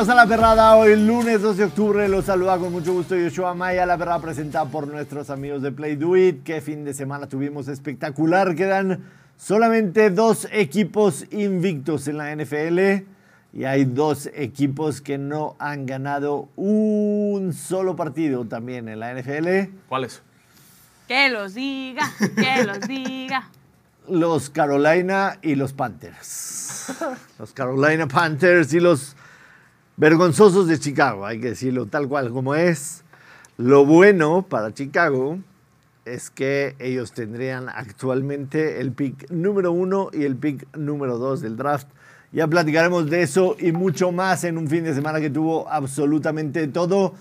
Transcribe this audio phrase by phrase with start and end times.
[0.00, 0.76] bienvenidos a La Perrada.
[0.76, 3.84] Hoy lunes 2 de octubre los saluda con mucho gusto Yoshua Maya.
[3.84, 6.42] La Perrada presentada por nuestros amigos de Play Do It.
[6.42, 8.54] Qué fin de semana tuvimos espectacular.
[8.54, 9.04] Quedan
[9.36, 13.04] solamente dos equipos invictos en la NFL
[13.52, 19.70] y hay dos equipos que no han ganado un solo partido también en la NFL.
[19.86, 20.22] ¿Cuáles?
[21.08, 23.50] Que los diga, que los diga.
[24.08, 26.94] Los Carolina y los Panthers.
[27.38, 29.14] Los Carolina Panthers y los
[30.00, 33.04] vergonzosos de Chicago, hay que decirlo tal cual como es.
[33.58, 35.38] Lo bueno para Chicago
[36.06, 41.58] es que ellos tendrían actualmente el pick número uno y el pick número dos del
[41.58, 41.86] draft.
[42.32, 46.66] Ya platicaremos de eso y mucho más en un fin de semana que tuvo absolutamente
[46.68, 47.12] todo.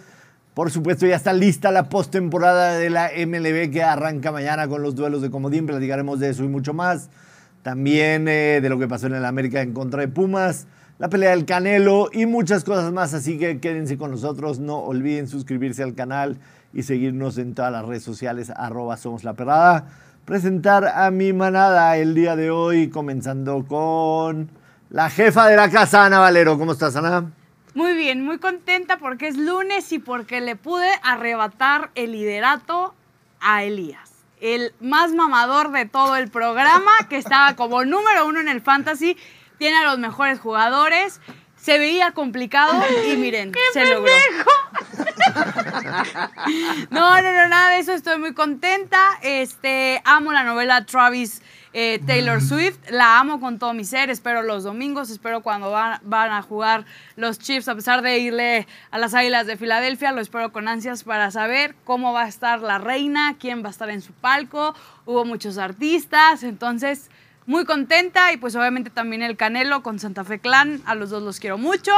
[0.53, 4.95] Por supuesto, ya está lista la postemporada de la MLB que arranca mañana con los
[4.95, 5.65] duelos de Comodín.
[5.65, 7.09] Platicaremos de eso y mucho más.
[7.61, 10.65] También eh, de lo que pasó en el América en contra de Pumas,
[10.99, 13.13] la pelea del Canelo y muchas cosas más.
[13.13, 14.59] Así que quédense con nosotros.
[14.59, 16.39] No olviden suscribirse al canal
[16.73, 19.87] y seguirnos en todas las redes sociales, arroba Somos La Perrada.
[20.25, 24.51] Presentar a mi manada el día de hoy, comenzando con
[24.91, 26.59] la jefa de la casa, Ana Valero.
[26.59, 27.31] ¿Cómo estás, Ana?
[27.73, 32.93] Muy bien, muy contenta porque es lunes y porque le pude arrebatar el liderato
[33.39, 34.11] a Elías.
[34.41, 39.17] El más mamador de todo el programa, que estaba como número uno en el fantasy,
[39.59, 41.21] tiene a los mejores jugadores.
[41.55, 44.11] Se veía complicado y miren, se logró.
[46.89, 47.93] No, no, no, nada de eso.
[47.93, 49.19] Estoy muy contenta.
[49.21, 51.41] Este, amo la novela Travis
[51.73, 52.77] eh, Taylor Swift.
[52.89, 54.09] La amo con todo mi ser.
[54.09, 58.67] Espero los domingos, espero cuando van, van a jugar los Chiefs, a pesar de irle
[58.91, 62.61] a las Águilas de Filadelfia, lo espero con ansias para saber cómo va a estar
[62.61, 64.73] la reina, quién va a estar en su palco.
[65.05, 67.09] Hubo muchos artistas, entonces
[67.49, 71.23] muy contenta y pues obviamente también el Canelo con Santa Fe Clan, a los dos
[71.23, 71.91] los quiero mucho.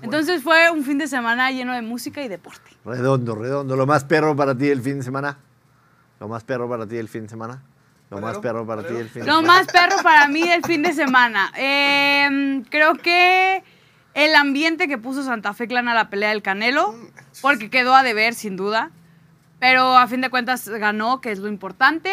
[0.00, 2.70] Entonces fue un fin de semana lleno de música y deporte.
[2.82, 3.76] Redondo, redondo.
[3.76, 5.36] ¿Lo más perro para ti el fin de semana?
[6.18, 7.62] ¿Lo más perro para ti el fin de semana?
[8.08, 9.46] Lo más perro para ti el fin de Lo semana.
[9.58, 11.52] más perro para mí del fin de semana.
[11.58, 13.62] Eh, creo que
[14.14, 16.94] el ambiente que puso Santa Fe Clan a la pelea del Canelo,
[17.42, 18.90] porque quedó a deber sin duda,
[19.60, 22.10] pero a fin de cuentas ganó, que es lo importante.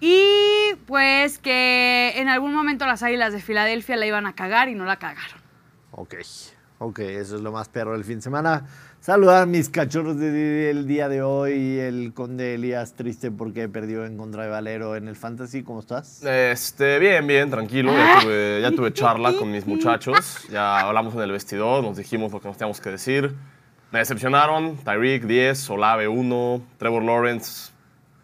[0.00, 4.74] Y pues que en algún momento las Águilas de Filadelfia la iban a cagar y
[4.74, 5.40] no la cagaron.
[5.90, 6.14] Ok,
[6.78, 8.64] ok, eso es lo más perro del fin de semana.
[9.00, 11.78] Saludar a mis cachorros de- del día de hoy.
[11.78, 15.62] El conde Elías triste porque perdió en contra de Valero en el Fantasy.
[15.62, 16.22] ¿Cómo estás?
[16.24, 17.92] Este, bien, bien, tranquilo.
[17.96, 20.46] Ya tuve, ya tuve charla con mis muchachos.
[20.50, 23.34] Ya hablamos en el vestidor, nos dijimos lo que nos teníamos que decir.
[23.90, 24.76] Me decepcionaron.
[24.78, 27.72] Tyreek 10, Olave 1, Trevor Lawrence.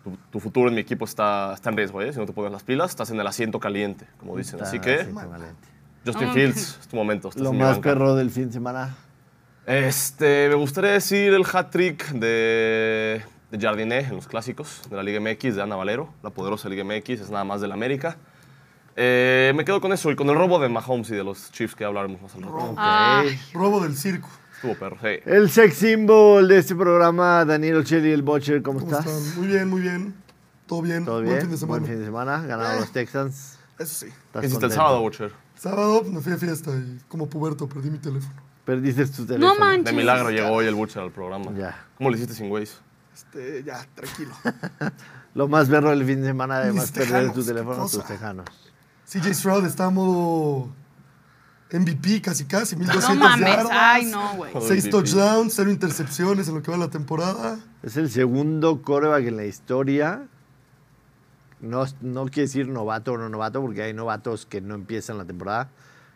[0.05, 2.13] Tu, tu futuro en mi equipo está, está en riesgo, ¿eh?
[2.13, 4.61] Si no te pones las pilas, estás en el asiento caliente, como dicen.
[4.63, 5.09] Así que.
[6.07, 7.29] Justin Ah, Fields, es tu momento.
[7.31, 8.95] estás Lo más perro del fin de semana.
[9.67, 15.19] Este, me gustaría decir el hat-trick de, de Jardiné en los clásicos de la Liga
[15.21, 18.19] MX de Ana Valero, la poderosa Liga MX, es nada más del América.
[18.97, 21.75] Eh, me quedo con eso y con el robo de Mahomes y de los Chiefs
[21.75, 22.75] que hablaremos más al rato.
[23.55, 24.29] Robo del circo.
[24.65, 25.21] Estuvo perro, sí.
[25.27, 28.63] El sex symbol de este programa, Daniel Ocelli, el Butcher.
[28.63, 29.15] ¿Cómo, ¿Cómo estás?
[29.15, 29.39] están?
[29.39, 30.15] Muy bien, muy bien.
[30.67, 31.05] Todo bien.
[31.05, 31.41] ¿Todo Buen bien?
[31.43, 31.81] fin de semana.
[31.81, 32.43] Buen fin de semana.
[32.47, 33.59] Ganaron los Texans.
[33.79, 34.07] Eso sí.
[34.07, 35.33] ¿Estás ¿Qué hiciste el sábado, Butcher?
[35.57, 38.35] Sábado me fui a fiesta y como puberto perdí mi teléfono.
[38.65, 39.53] Perdiste tu teléfono.
[39.53, 39.85] No manches.
[39.85, 41.53] De milagro llegó hoy el Butcher al programa.
[41.59, 41.85] Ya.
[41.99, 42.73] ¿Cómo lo hiciste sin Waze?
[43.15, 44.33] Este, ya, tranquilo.
[45.35, 48.07] Lo más perro del fin de semana, además, perder tu teléfono, tus cosa.
[48.07, 48.47] tejanos.
[49.07, 50.69] CJ Stroud está a modo
[51.75, 53.69] MVP casi casi, 1200 No mames, yardas.
[53.73, 54.53] ay no, güey.
[54.61, 54.91] Seis MVP.
[54.91, 57.59] touchdowns, cero intercepciones en lo que va la temporada.
[57.83, 60.27] Es el segundo coreback en la historia.
[61.61, 65.25] No, no quiere decir novato o no novato, porque hay novatos que no empiezan la
[65.25, 65.71] temporada,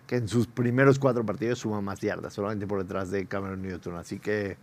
[0.06, 3.96] que en sus primeros cuatro partidos suman más yardas, solamente por detrás de Cameron Newton.
[3.96, 4.56] Así que.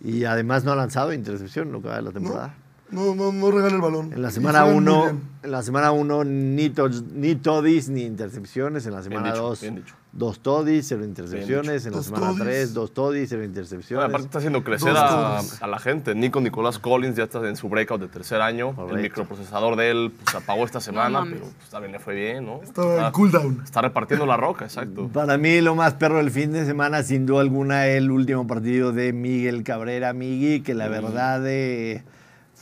[0.00, 2.48] Y además no ha lanzado intercepción en lo que va de la temporada.
[2.48, 4.12] No, no, no regala el balón.
[4.12, 5.20] En la semana juegan muy 1, bien.
[5.42, 8.86] en la semana uno ni, touch- ni toddies ni intercepciones.
[8.86, 9.94] En la semana dicho, 2, bien dicho.
[10.12, 11.84] dos toddies, cero intercepciones.
[11.84, 12.44] En la Dos semana toddies.
[12.44, 14.04] 3, dos toddies, cero Bueno, intercepciones.
[14.08, 16.14] aparte está haciendo crecer a, la gente.
[16.14, 18.74] Nico Nicolás Collins ya está en su breakout de tercer año.
[18.74, 18.96] Correcto.
[18.96, 22.62] El microprocesador de él pues, apagó esta semana, pero pues, también le fue bien, ¿no?
[22.62, 23.60] Estaba Está- en cooldown.
[23.64, 25.08] Está repartiendo la roca, exacto.
[25.08, 28.92] Para mí lo más perro del fin de semana, sin duda alguna, el último partido
[28.92, 32.04] de Miguel Cabrera, Migui, que la verdad eh,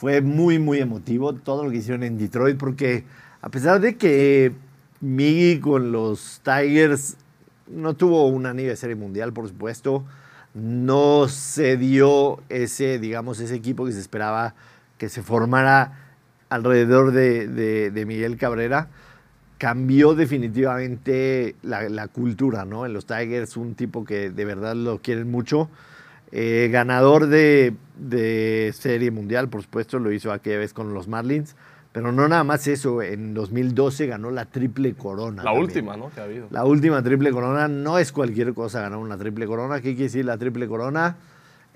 [0.05, 3.05] fue muy, muy emotivo todo lo que hicieron en Detroit, porque
[3.41, 4.53] a pesar de que
[5.01, 7.17] Migui con los Tigers
[7.69, 10.05] no tuvo un anillo de serie mundial, por supuesto,
[10.53, 14.55] no se dio ese, digamos, ese equipo que se esperaba
[14.99, 15.93] que se formara
[16.51, 18.89] alrededor de, de- de Miguel Cabrera
[19.57, 22.85] cambió definitivamente la, la cultura, ¿no?
[22.85, 25.71] En los Tigers, un tipo que de verdad lo quieren mucho.
[26.37, 31.55] Eh, ganador de, de Serie Mundial, por supuesto, lo hizo aquella vez con los Marlins.
[31.93, 35.45] Pero no nada más eso, en 2012 ganó la triple corona.
[35.45, 35.63] La también.
[35.65, 36.11] última, ¿no?
[36.11, 36.49] Que ha habido.
[36.51, 39.77] La última triple corona no es cualquier cosa ganar una triple corona.
[39.77, 41.15] ¿Qué quiere decir la triple corona?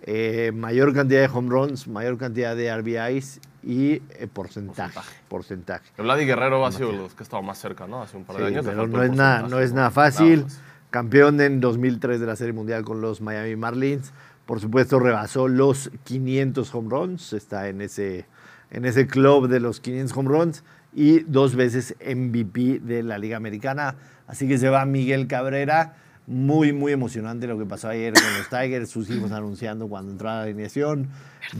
[0.03, 4.99] Eh, mayor cantidad de home runs, mayor cantidad de RBIs y eh, porcentaje.
[5.29, 5.85] Porcentaje.
[5.95, 8.03] Que Vladi Guerrero ha sido los que ha estado más cerca, ¿no?
[8.03, 8.67] Hace un par de Sí, años.
[8.67, 10.47] pero no es, nada, porcentaje, no es nada fácil.
[10.91, 14.13] Campeón en 2003 de la Serie Mundial con los Miami Marlins.
[14.49, 17.35] Por supuesto, rebasó los 500 home runs.
[17.35, 18.25] Está en ese,
[18.71, 20.65] en ese club de los 500 home runs.
[20.95, 23.97] Y dos veces MVP de la Liga Americana.
[24.27, 25.97] Así que se va Miguel Cabrera.
[26.27, 28.89] Muy, muy emocionante lo que pasó ayer con los Tigers.
[28.89, 31.09] Sus hijos anunciando cuando entraba la alineación.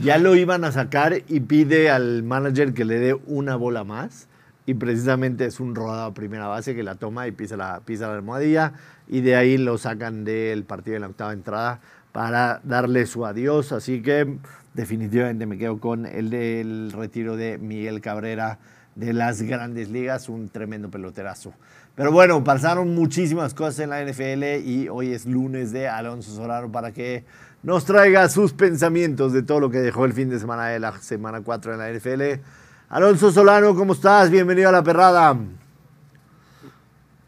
[0.01, 4.27] Ya lo iban a sacar y pide al manager que le dé una bola más
[4.65, 8.07] y precisamente es un rodado a primera base que la toma y pisa la, pisa
[8.07, 8.73] la almohadilla
[9.07, 13.71] y de ahí lo sacan del partido de la octava entrada para darle su adiós.
[13.71, 14.37] Así que
[14.73, 18.59] definitivamente me quedo con el del retiro de Miguel Cabrera
[18.95, 21.53] de las grandes ligas, un tremendo peloterazo.
[21.95, 26.71] Pero bueno, pasaron muchísimas cosas en la NFL y hoy es lunes de Alonso Solano
[26.71, 27.25] para que
[27.61, 30.97] nos traiga sus pensamientos de todo lo que dejó el fin de semana de la
[30.99, 32.41] semana 4 en la NFL.
[32.89, 34.31] Alonso Solano, ¿cómo estás?
[34.31, 35.37] Bienvenido a la perrada.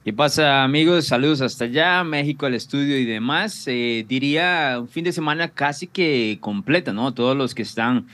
[0.03, 1.05] ¿Qué pasa, amigos?
[1.05, 3.63] Saludos hasta allá, México, al estudio y demás.
[3.67, 7.13] Eh, diría un fin de semana casi que completo, ¿no?
[7.13, 8.07] Todos los que están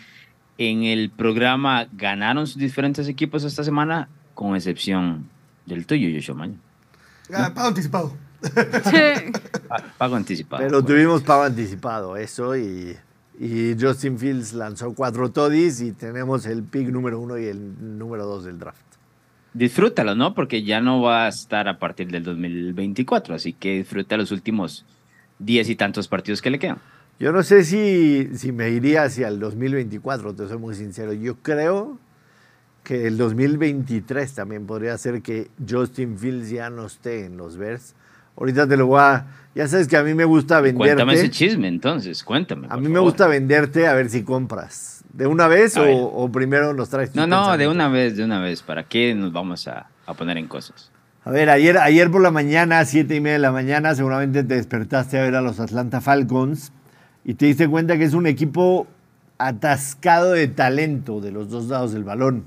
[0.58, 5.30] en el programa ganaron sus diferentes equipos esta semana, con excepción
[5.66, 6.56] del tuyo, Yoshua Maño.
[7.34, 8.14] Ah, pago anticipado.
[8.42, 9.32] Sí.
[9.70, 10.64] Pa- Pago anticipado.
[10.64, 12.96] Pero tuvimos pago anticipado, eso, y,
[13.40, 18.26] y Justin Fields lanzó cuatro toddies y tenemos el pick número uno y el número
[18.26, 18.82] dos del draft.
[19.58, 20.36] Disfrútalo, ¿no?
[20.36, 24.86] Porque ya no va a estar a partir del 2024, así que disfruta los últimos
[25.40, 26.78] diez y tantos partidos que le quedan.
[27.20, 31.12] Yo no sé si, si me iría hacia el 2024, te soy muy sincero.
[31.12, 31.98] Yo creo
[32.84, 37.96] que el 2023 también podría ser que Justin Fields ya no esté en los Bears.
[38.38, 39.26] Ahorita te lo voy a...
[39.56, 40.94] Ya sabes que a mí me gusta venderte.
[40.96, 42.68] Cuéntame ese chisme, entonces, cuéntame.
[42.70, 43.10] A mí me favor.
[43.10, 45.04] gusta venderte a ver si compras.
[45.12, 48.40] ¿De una vez o, o primero nos traes No, no, de una vez, de una
[48.40, 48.62] vez.
[48.62, 50.92] ¿Para qué nos vamos a, a poner en cosas?
[51.26, 54.54] A ver, ayer, ayer por la mañana, siete y media de la mañana, seguramente te
[54.56, 56.72] despertaste a ver a los Atlanta Falcons
[57.26, 58.86] y te diste cuenta que es un equipo
[59.40, 62.46] atascado de talento de los dos lados del balón,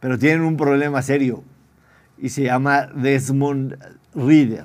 [0.00, 1.42] pero tienen un problema serio
[2.18, 3.76] y se llama Desmond
[4.14, 4.64] Reader.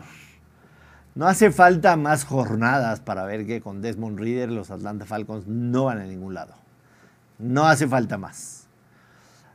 [1.13, 5.85] No hace falta más jornadas para ver que con Desmond Reader los Atlanta Falcons no
[5.85, 6.53] van a ningún lado.
[7.37, 8.67] No hace falta más.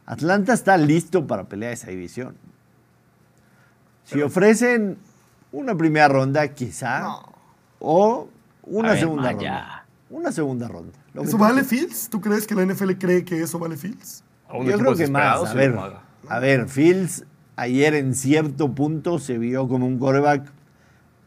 [0.05, 2.37] Atlanta está listo para pelear esa división.
[4.05, 4.99] Si ofrecen
[5.51, 7.21] una primera ronda, quizá,
[7.81, 8.29] o
[8.63, 9.61] una ver, segunda Maya.
[9.61, 9.87] ronda.
[10.11, 10.99] Una segunda ronda.
[11.15, 11.65] Lo ¿Eso vale.
[11.65, 12.09] Fields?
[12.09, 14.23] ¿Tú crees que la NFL cree que eso vale Fields?
[14.65, 15.51] Yo creo que más.
[15.51, 15.77] A ver,
[16.29, 17.25] a ver, Fields
[17.57, 20.53] ayer en cierto punto se vio como un quarterback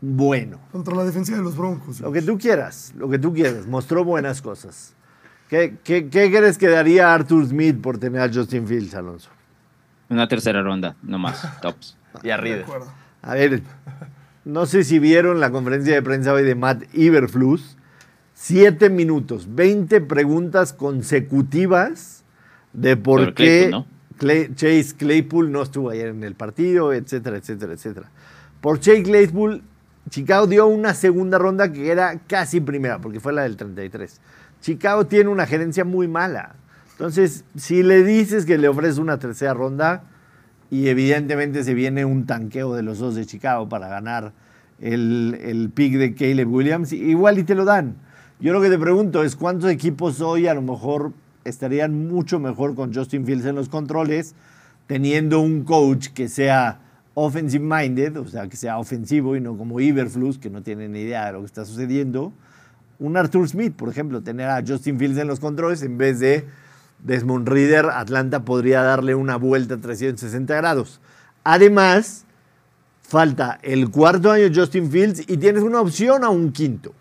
[0.01, 0.59] bueno.
[0.71, 1.99] Contra la defensa de los Broncos.
[1.99, 3.67] Lo que tú quieras, lo que tú quieras.
[3.67, 4.93] Mostró buenas cosas.
[5.49, 9.29] ¿Qué, qué, qué crees que daría Arthur Smith por tener a Justin Fields, Alonso?
[10.09, 11.97] Una tercera ronda, no más, tops.
[12.23, 12.63] Y a De Reader.
[12.63, 12.91] acuerdo.
[13.21, 13.61] A ver,
[14.45, 17.75] no sé si vieron la conferencia de prensa hoy de Matt Iberflus.
[18.33, 22.23] Siete minutos, 20 preguntas consecutivas
[22.73, 23.85] de por Sobre qué Claypool, ¿no?
[24.17, 28.09] Clay- Chase Claypool no estuvo ayer en el partido, etcétera, etcétera, etcétera.
[28.61, 29.61] Por Chase Claypool,
[30.09, 34.19] Chicago dio una segunda ronda que era casi primera, porque fue la del 33.
[34.61, 36.55] Chicago tiene una gerencia muy mala.
[36.91, 40.03] Entonces, si le dices que le ofreces una tercera ronda,
[40.71, 44.33] y evidentemente se viene un tanqueo de los dos de Chicago para ganar
[44.79, 47.95] el, el pick de Caleb Williams, igual y te lo dan.
[48.39, 51.13] Yo lo que te pregunto es cuántos equipos hoy a lo mejor
[51.43, 54.35] estarían mucho mejor con Justin Fields en los controles,
[54.87, 56.79] teniendo un coach que sea
[57.25, 61.01] offensive minded, o sea, que sea ofensivo y no como Iberflus, que no tiene ni
[61.01, 62.33] idea de lo que está sucediendo.
[62.99, 66.45] Un Arthur Smith, por ejemplo, tener a Justin Fields en los controles en vez de
[67.03, 70.99] Desmond Reader, Atlanta podría darle una vuelta a 360 grados.
[71.43, 72.25] Además,
[73.01, 76.93] falta el cuarto año Justin Fields y tienes una opción a un quinto.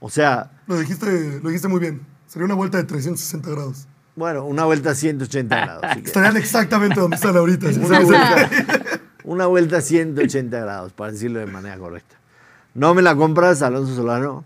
[0.00, 2.02] O sea, Lo dijiste, lo dijiste muy bien.
[2.26, 3.86] Sería una vuelta de 360 grados.
[4.16, 5.82] bueno, una vuelta a 180 grados.
[6.04, 7.68] Estarían exactamente donde están ahorita.
[7.86, 8.50] Una vuelta,
[9.28, 12.16] una vuelta a 180 grados, para decirlo de manera correcta.
[12.74, 14.44] ¿No me la compras, Alonso Solano?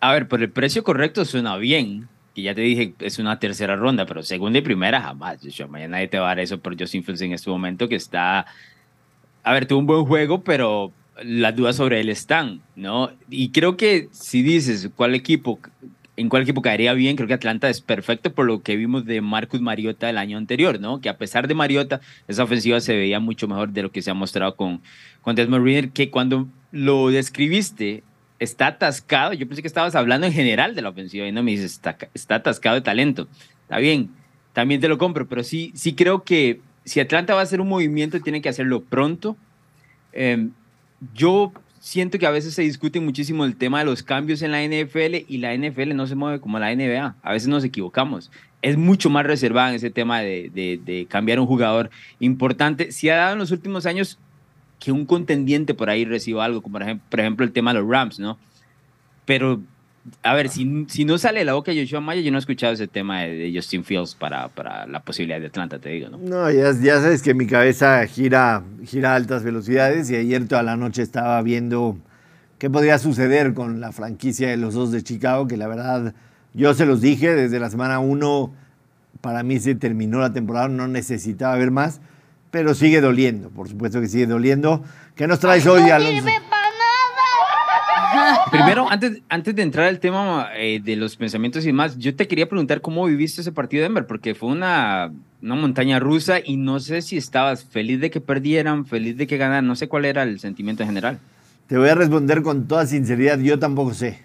[0.00, 2.08] A ver, por el precio correcto suena bien.
[2.34, 5.38] Que ya te dije, es una tercera ronda, pero segunda y primera jamás.
[5.40, 5.68] Joshua.
[5.68, 8.46] Mañana nadie te va a dar eso por Justin Fields en este momento que está
[9.44, 10.90] a ver, tuvo un buen juego, pero
[11.22, 13.10] las dudas sobre él están, ¿no?
[13.28, 15.60] Y creo que si dices cuál equipo,
[16.16, 19.20] en cuál equipo caería bien, creo que Atlanta es perfecto por lo que vimos de
[19.20, 21.00] Marcus Mariota el año anterior, ¿no?
[21.00, 24.10] Que a pesar de Mariota, esa ofensiva se veía mucho mejor de lo que se
[24.10, 24.80] ha mostrado con,
[25.22, 28.04] con Desmond Reader, que cuando lo describiste
[28.38, 31.52] está atascado, yo pensé que estabas hablando en general de la ofensiva y no me
[31.52, 33.28] dices, está, está atascado de talento.
[33.62, 34.10] Está bien,
[34.52, 37.68] también te lo compro, pero sí, sí creo que si Atlanta va a hacer un
[37.68, 39.36] movimiento, tiene que hacerlo pronto.
[40.12, 40.48] Eh,
[41.14, 41.52] yo
[41.84, 45.16] siento que a veces se discute muchísimo el tema de los cambios en la NFL
[45.28, 47.16] y la NFL no se mueve como la NBA.
[47.22, 48.30] A veces nos equivocamos.
[48.62, 52.90] Es mucho más reservada en ese tema de, cambiar un jugador importante.
[52.90, 54.18] Si ha dado en los últimos años
[54.80, 56.78] que un contendiente por ahí reciba algo, como
[57.10, 58.38] por ejemplo el tema de los Rams, ¿no?
[59.26, 59.60] Pero
[60.22, 62.74] a ver, si, si no sale la boca de Joshua Maya, yo no he escuchado
[62.74, 66.18] ese tema de, de Justin Fields para, para, la posibilidad de Atlanta, te digo, ¿no?
[66.18, 70.62] No, ya, ya, sabes que mi cabeza gira, gira a altas velocidades y ayer toda
[70.62, 71.96] la noche estaba viendo
[72.58, 76.14] qué podría suceder con la franquicia de los dos de Chicago, que la verdad,
[76.52, 78.54] yo se los dije desde la semana 1,
[79.22, 82.02] para mí se terminó la temporada, no necesitaba ver más,
[82.50, 84.84] pero sigue doliendo, por supuesto que sigue doliendo.
[85.14, 86.28] ¿Qué nos traes hoy, Alonso?
[88.50, 92.26] Primero, antes, antes de entrar al tema eh, de los pensamientos y demás, yo te
[92.28, 95.12] quería preguntar cómo viviste ese partido de Denver, porque fue una,
[95.42, 99.36] una montaña rusa y no sé si estabas feliz de que perdieran, feliz de que
[99.36, 101.18] ganaran, no sé cuál era el sentimiento en general.
[101.66, 104.20] Te voy a responder con toda sinceridad, yo tampoco sé.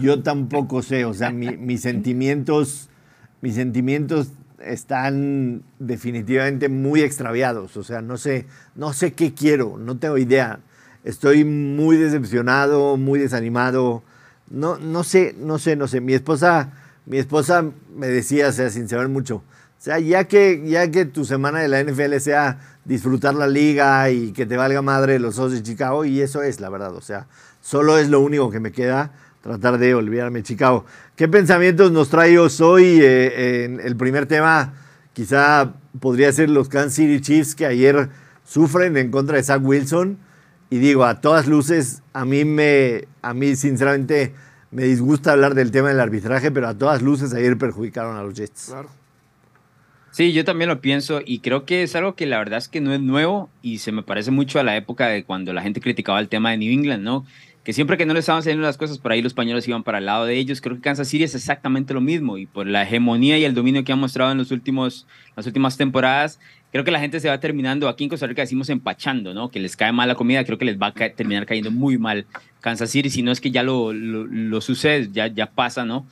[0.00, 2.88] Yo tampoco sé, o sea, mi, mis sentimientos,
[3.40, 9.96] mis sentimientos están definitivamente muy extraviados, o sea, no sé, no sé qué quiero, no
[9.96, 10.60] tengo idea.
[11.04, 14.02] Estoy muy decepcionado, muy desanimado.
[14.50, 16.00] No, no sé, no sé, no sé.
[16.00, 16.72] Mi esposa,
[17.06, 17.64] mi esposa
[17.94, 19.42] me decía, o sea, sin saber mucho,
[19.80, 24.10] o sea, ya que, ya que tu semana de la NFL sea disfrutar la liga
[24.10, 27.00] y que te valga madre los Osos de Chicago, y eso es la verdad, o
[27.00, 27.28] sea,
[27.62, 30.84] solo es lo único que me queda, tratar de olvidarme de Chicago.
[31.16, 34.74] ¿Qué pensamientos nos trae hoy eh, en el primer tema?
[35.14, 38.10] Quizá podría ser los Kansas City Chiefs que ayer
[38.44, 40.18] sufren en contra de Zach Wilson
[40.70, 44.32] y digo, a todas luces, a mí me, a mí sinceramente
[44.70, 48.34] me disgusta hablar del tema del arbitraje, pero a todas luces ayer perjudicaron a los
[48.34, 48.66] Jets.
[48.70, 48.88] Claro.
[50.12, 52.80] Sí, yo también lo pienso y creo que es algo que la verdad es que
[52.80, 55.80] no es nuevo y se me parece mucho a la época de cuando la gente
[55.80, 57.24] criticaba el tema de New England, ¿no?
[57.62, 59.98] Que siempre que no le estaban saliendo las cosas, por ahí los españoles iban para
[59.98, 60.60] el lado de ellos.
[60.60, 63.84] Creo que Kansas City es exactamente lo mismo y por la hegemonía y el dominio
[63.84, 66.40] que han mostrado en los últimos, las últimas temporadas,
[66.72, 69.50] creo que la gente se va terminando, aquí en Costa Rica decimos empachando, ¿no?
[69.50, 71.98] Que les cae mal la comida, creo que les va a caer, terminar cayendo muy
[71.98, 72.26] mal
[72.60, 76.06] Kansas City, si no es que ya lo, lo, lo sucede, ya, ya pasa, ¿no?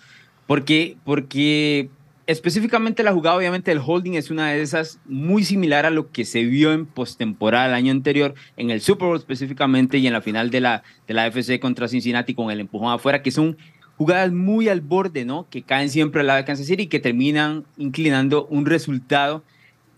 [0.47, 1.91] Porque, porque
[2.27, 6.25] específicamente la jugada, obviamente el holding es una de esas muy similar a lo que
[6.25, 10.21] se vio en postemporada el año anterior, en el Super Bowl específicamente y en la
[10.21, 13.57] final de la, de la FC contra Cincinnati con el empujón afuera, que son
[13.97, 15.47] jugadas muy al borde, ¿no?
[15.49, 19.43] Que caen siempre al lado de Kansas City y que terminan inclinando un resultado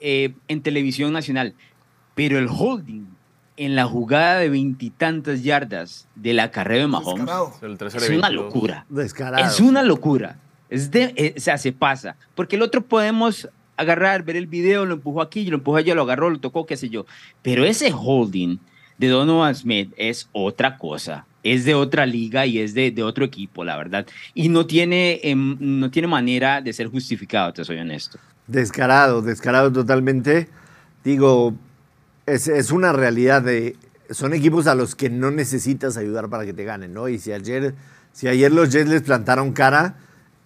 [0.00, 1.54] eh, en televisión nacional.
[2.14, 3.07] Pero el holding
[3.57, 7.52] en la jugada de veintitantas yardas de la carrera de Mahomes Descarado.
[7.99, 8.87] es una locura.
[8.88, 9.47] Descarado.
[9.47, 10.38] Es una locura.
[10.71, 12.16] Es de, eh, o sea, se pasa.
[12.35, 16.02] Porque el otro podemos agarrar, ver el video, lo empujó aquí, lo empujó allá, lo
[16.02, 17.07] agarró, lo tocó, qué sé yo.
[17.42, 18.59] Pero ese holding
[18.97, 21.26] de Donovan Smith es otra cosa.
[21.42, 24.07] Es de otra liga y es de, de otro equipo, la verdad.
[24.35, 28.19] Y no tiene, em, no tiene manera de ser justificado, te soy honesto.
[28.50, 30.49] Descarado, descarado totalmente.
[31.04, 31.54] Digo,
[32.26, 33.76] es, una realidad de.
[34.11, 37.09] Son equipos a los que no necesitas ayudar para que te ganen, ¿no?
[37.09, 37.75] Y si ayer,
[38.12, 39.95] si ayer los Jets les plantaron cara,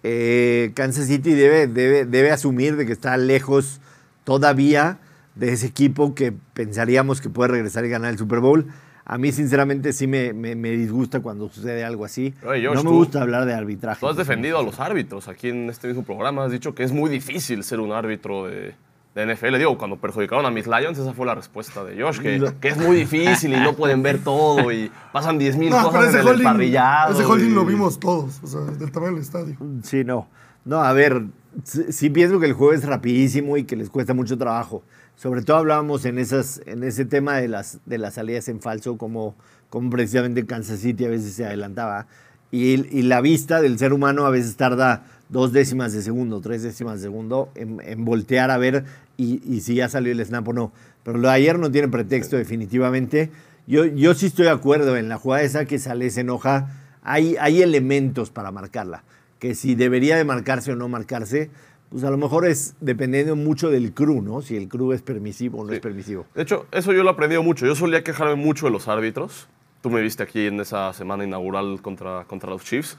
[0.03, 3.81] eh, Kansas City debe, debe, debe asumir de que está lejos
[4.23, 4.99] todavía
[5.33, 8.67] de ese equipo que pensaríamos que puede regresar y ganar el Super Bowl.
[9.07, 12.33] A mí, sinceramente, sí me, me, me disgusta cuando sucede algo así.
[12.45, 13.99] Oye, Josh, no me tú- gusta hablar de arbitraje.
[13.99, 16.43] Tú has defendido a los árbitros aquí en este mismo programa.
[16.45, 18.73] Has dicho que es muy difícil ser un árbitro de,
[19.13, 19.57] de NFL.
[19.57, 22.77] Digo, cuando perjudicaron a mis Lions, esa fue la respuesta de Josh, que, que es
[22.77, 26.15] muy difícil y no pueden ver todo y pasan 10 mil No, pero cosas ese
[26.15, 27.13] en el holding, parrillado.
[27.13, 29.55] ese holding y- lo vimos todos, o sea, del tamaño del estadio.
[29.83, 30.27] Sí, no.
[30.65, 31.25] No, a ver,
[31.63, 34.81] sí, sí pienso que el juego es rapidísimo y que les cuesta mucho trabajo.
[35.15, 38.97] Sobre todo hablábamos en, esas, en ese tema de las, de las salidas en falso,
[38.97, 39.35] como,
[39.69, 42.07] como precisamente Kansas City a veces se adelantaba.
[42.51, 46.63] Y, y la vista del ser humano a veces tarda dos décimas de segundo, tres
[46.63, 48.85] décimas de segundo en, en voltear a ver
[49.17, 50.71] y, y si ya salió el snap o no.
[51.03, 53.31] Pero lo de ayer no tiene pretexto definitivamente.
[53.67, 56.81] Yo, yo sí estoy de acuerdo en la jugada esa que sale, se enoja.
[57.01, 59.03] Hay, hay elementos para marcarla
[59.39, 61.49] que si debería de marcarse o no marcarse,
[61.89, 64.41] pues a lo mejor es dependiendo mucho del crew, ¿no?
[64.41, 65.75] Si el crew es permisivo o no Sí.
[65.75, 66.25] es permisivo.
[66.35, 67.65] De hecho, eso yo lo he aprendido mucho.
[67.65, 69.47] Yo solía quejarme mucho de los árbitros.
[69.81, 72.97] Tú me viste aquí en esa semana inaugural contra, contra los Chiefs.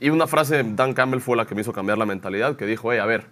[0.00, 2.66] Y una frase de Dan Campbell fue la que me hizo cambiar la mentalidad, que
[2.66, 3.26] dijo, hey, a ver,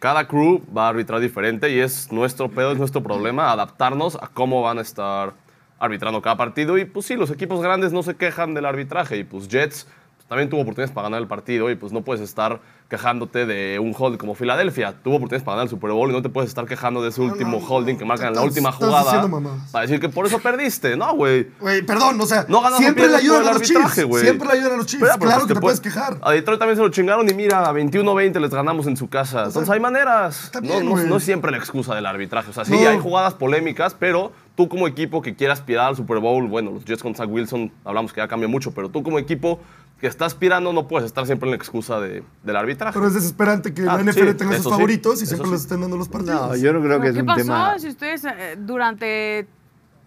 [0.00, 4.28] cada crew va a arbitrar diferente y es nuestro pedo, es nuestro problema adaptarnos a
[4.28, 5.34] cómo van a estar
[5.80, 6.78] arbitrando cada partido.
[6.78, 9.86] Y pues sí, los equipos grandes no se quejan del arbitraje y pues Jets
[10.28, 13.94] también tuvo oportunidades para ganar el partido y pues no puedes estar quejándote de un
[13.98, 14.94] hold como Filadelfia.
[15.02, 17.20] Tuvo oportunidades para ganar el Super Bowl y no te puedes estar quejando de ese
[17.20, 19.26] último no, holding que marcan en la última jugada
[19.72, 20.96] para decir que por eso perdiste.
[20.96, 21.48] No, güey.
[21.60, 24.04] Güey, perdón, o sea, No ganas, no siempre le ayudan a los Chiefs.
[24.04, 24.22] güey.
[24.22, 25.02] Siempre le ayudan a los Chiefs.
[25.04, 26.18] Pero, pero, claro pues, que te puedes- puedes quejar.
[26.22, 29.44] A Detroit también se lo chingaron y mira, a 21-20 les ganamos en su casa.
[29.44, 30.50] Entonces hay maneras.
[30.54, 32.50] No, bien, no, no es siempre la excusa del arbitraje.
[32.50, 32.88] O sea, sí, No.
[32.88, 36.84] hay jugadas polémicas, pero tú como equipo que quiera aspirar al Super Bowl, bueno, los
[36.84, 39.60] Jets con Zach Wilson, hablamos que ya cambia mucho, pero tú como equipo
[40.00, 42.94] que está aspirando no puedes estar siempre en la excusa de- del arbitraje.
[42.94, 45.52] Pero es desesperante que Ah, la NFL sí, tenga sus sí, favoritos y siempre sí.
[45.52, 46.48] les estén dando los partidos.
[46.50, 47.78] No, yo no creo que ¿Pero es ¿Qué un pasó tema.
[47.78, 49.48] si ustedes eh, durante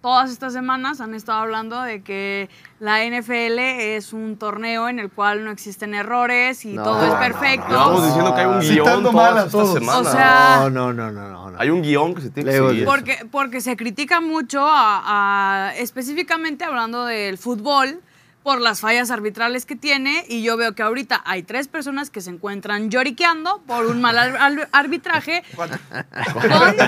[0.01, 3.59] todas estas semanas han estado hablando de que la NFL
[3.97, 7.67] es un torneo en el cual no existen errores y No, todo es no, perfecto?
[7.69, 9.73] Llevamos diciendo que hay un guion Citando mal a todas estas todos.
[9.75, 10.07] semanas.
[10.07, 11.51] O sea- No, no, no, no, no.
[11.51, 11.59] no.
[11.59, 12.85] hay un guion que se tiene que seguir.
[12.85, 17.99] Porque, porque se critica mucho, a- a- específicamente hablando del fútbol,
[18.43, 20.25] por las fallas arbitrales que tiene.
[20.27, 24.17] Y yo veo que ahorita hay tres personas que se encuentran lloriqueando por un mal
[24.17, 25.43] ar- al- arbitraje.
[25.55, 25.69] Con,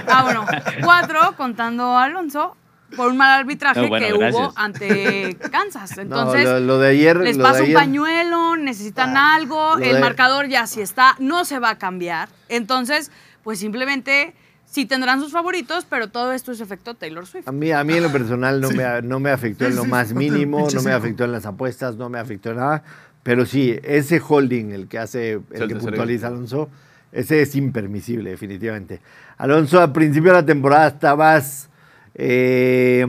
[0.07, 0.45] ah, bueno,
[0.83, 2.55] cuatro, contando a Alonso,
[2.95, 4.35] por un mal arbitraje No, bueno, que gracias.
[4.43, 5.95] hubo ante Kansas.
[5.97, 7.17] No, Entonces, lo, lo de ayer.
[7.17, 10.81] les lo de pasa un ayer- pañuelo, necesitan algo, lo el de- marcador ya si
[10.81, 12.29] está, no se va a cambiar.
[12.49, 13.11] Entonces,
[13.43, 14.35] pues simplemente
[14.73, 17.47] sí tendrán sus favoritos, pero todo esto es efecto Taylor Swift.
[17.47, 19.87] A mí, a mí en lo personal no, me, no me afectó en lo sí,
[19.87, 22.83] más mínimo, no me afectó en las apuestas, no me afectó en nada.
[23.21, 26.69] Pero sí, ese holding, el que hace, el el que puntualiza Alonso,
[27.11, 28.99] ese es impermisible, definitivamente.
[29.37, 31.69] Alonso, al principio de la temporada estabas,
[32.15, 33.05] eh,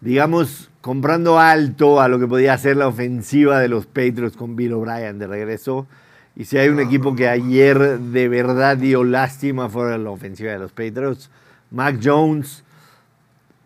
[0.00, 4.72] digamos, comprando alto a lo que podía ser la ofensiva de los Patriots con Bill
[4.72, 5.86] O'Brien de regreso.
[6.36, 10.58] Y si hay un equipo que ayer de verdad dio lástima fue la ofensiva de
[10.58, 11.30] los Patriots.
[11.70, 12.64] Mac Jones,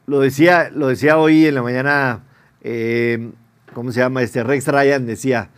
[0.06, 2.24] lo decía, lo decía hoy en la mañana,
[2.62, 3.30] eh,
[3.72, 4.22] ¿cómo se llama?
[4.22, 5.48] Este Rex Ryan decía,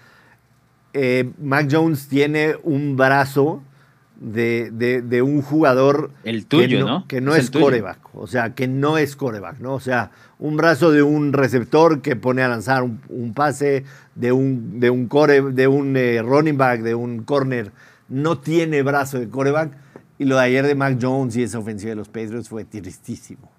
[0.92, 3.62] eh, Mac Jones tiene un brazo
[4.20, 7.06] de, de- de un jugador El tuyo, que ¿no?
[7.08, 9.74] Que no Es es, coreback, o sea, que no es coreback, ¿no?
[9.74, 14.30] O sea, un brazo de un receptor que pone a lanzar un, un pase, de
[14.32, 17.72] un, de un, core, de un eh, running back, de un corner,
[18.08, 19.72] no tiene brazo de coreback.
[20.18, 23.50] Y lo de ayer de Mac Jones y esa ofensiva de los Patriots fue tristísimo.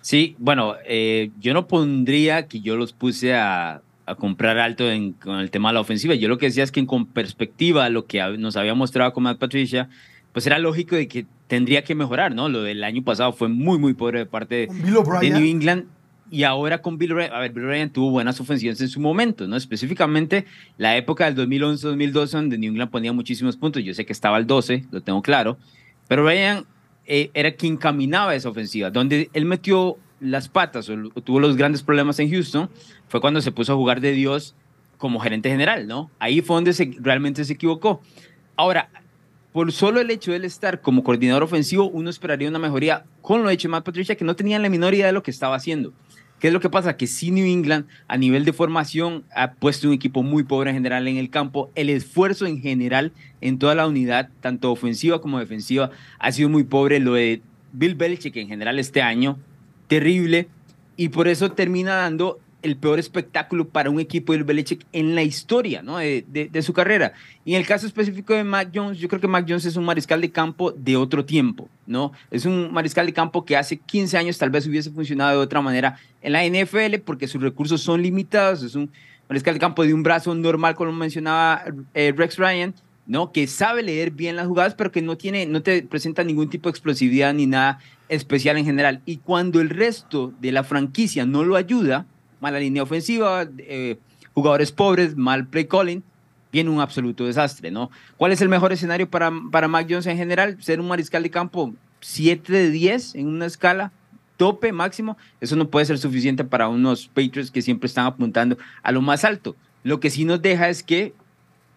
[0.00, 5.12] Sí, bueno, eh, yo no pondría que yo los puse a, a comprar alto en-
[5.12, 6.14] con el tema de la ofensiva.
[6.14, 9.38] Yo lo que decía es que con perspectiva, lo que nos había mostrado con Matt
[9.38, 9.88] Patricia,
[10.32, 12.48] pues era lógico de que tendría que mejorar, ¿no?
[12.48, 14.68] Lo del año pasado fue muy, muy pobre de parte de.
[15.40, 15.84] New England.
[16.32, 19.48] Y ahora con Bill Ryan, a ver, Bill Ryan tuvo buenas ofensivas en su momento,
[19.48, 19.56] ¿no?
[19.56, 20.44] Específicamente
[20.78, 23.82] la época del 2011-2012, donde New England ponía muchísimos puntos.
[23.82, 25.58] Yo sé que estaba al 12, lo tengo claro.
[26.06, 26.64] Pero Ryan
[27.06, 28.90] eh, era quien caminaba esa ofensiva.
[28.90, 32.70] Donde él metió las patas o, tuvo los grandes problemas en Houston
[33.08, 34.54] fue cuando se puso a jugar de Dios
[34.98, 36.10] como gerente general, ¿no?
[36.18, 38.02] Ahí fue donde realmente se equivocó.
[38.56, 38.90] Ahora,
[39.52, 43.50] por solo el hecho de estar como coordinador ofensivo, uno esperaría una mejoría con lo
[43.50, 45.92] hecho de Matt Patricia, que no tenía la menor idea de lo que estaba haciendo.
[46.38, 46.96] ¿Qué es lo que pasa?
[46.96, 50.76] Que sí New England a nivel de formación ha puesto un equipo muy pobre en
[50.76, 51.70] general en el campo.
[51.74, 56.64] El esfuerzo en general en toda la unidad, tanto ofensiva como defensiva, ha sido muy
[56.64, 56.98] pobre.
[56.98, 59.38] Lo de Bill Belichick en general este año,
[59.90, 60.48] terrible.
[60.96, 65.14] Y por eso termina dando el peor espectáculo para un equipo de Bill Belichick en
[65.14, 65.96] la historia ¿no?
[65.96, 67.14] de, de- de su carrera.
[67.44, 69.84] Y en el caso específico de Mac Jones, yo creo que Mac Jones es un
[69.84, 72.12] mariscal de campo de otro tiempo, ¿no?
[72.30, 75.62] Es un mariscal de campo que hace 15 años tal vez hubiese funcionado de otra
[75.62, 78.90] manera en la NFL porque sus recursos son limitados, es un
[79.26, 82.74] mariscal de campo de un brazo normal, como mencionaba eh, Rex Ryan,
[83.06, 83.32] ¿no?
[83.32, 86.68] Que sabe leer bien las jugadas, pero que no tiene, no te presenta ningún tipo
[86.68, 87.78] de explosividad ni nada
[88.10, 89.00] especial en general.
[89.06, 92.06] Y cuando el resto de la franquicia no lo ayuda,
[92.40, 93.98] mala línea ofensiva, eh,
[94.34, 96.02] jugadores pobres, mal play calling,
[96.52, 97.90] viene un absoluto desastre, ¿no?
[98.16, 100.60] ¿Cuál es el mejor escenario para, para Mac Jones en general?
[100.60, 103.92] Ser un mariscal de campo 7 de 10 en una escala
[104.36, 108.90] tope máximo, eso no puede ser suficiente para unos Patriots que siempre están apuntando a
[108.90, 109.54] lo más alto.
[109.84, 111.12] Lo que sí nos deja es que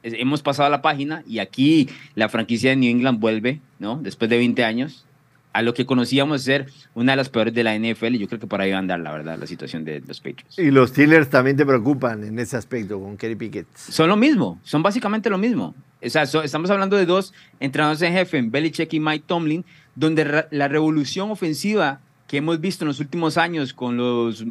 [0.02, 4.00] hemos pasado a la página y aquí la franquicia de New England vuelve, ¿no?
[4.02, 5.06] Después de 20 años,
[5.54, 8.16] a lo que conocíamos ser una de las peores de la NFL.
[8.16, 10.20] y Yo creo que por ahí va a andar, la verdad, la situación de los
[10.20, 10.58] Patriots.
[10.60, 13.68] Y los Steelers también te preocupan en ese aspecto con Kerry Pickett.
[13.76, 15.76] Son lo mismo, son básicamente lo mismo.
[16.06, 19.64] O sea, so- estamos hablando de dos entrenadores en jefe, en Belichick y Mike Tomlin,
[19.96, 24.44] donde la revolución ofensiva que hemos visto en los últimos años con, los,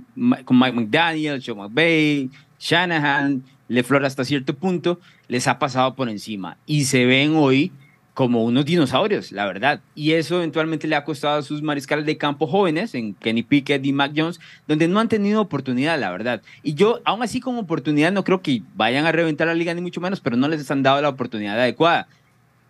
[0.44, 6.56] con Mike McDaniel, Sean McVay, Shanahan, LeFleur hasta cierto punto, les ha pasado por encima.
[6.64, 7.72] Y se ven hoy
[8.14, 9.80] como unos dinosaurios, la verdad.
[9.94, 13.84] Y eso eventualmente le ha costado a sus mariscales de campo jóvenes, en Kenny Pickett
[13.84, 16.42] y Mac Jones, donde no han tenido oportunidad, la verdad.
[16.62, 19.80] Y yo, aún así, como oportunidad, no creo que vayan a reventar la liga, ni
[19.80, 22.06] mucho menos, pero no les han dado la oportunidad adecuada.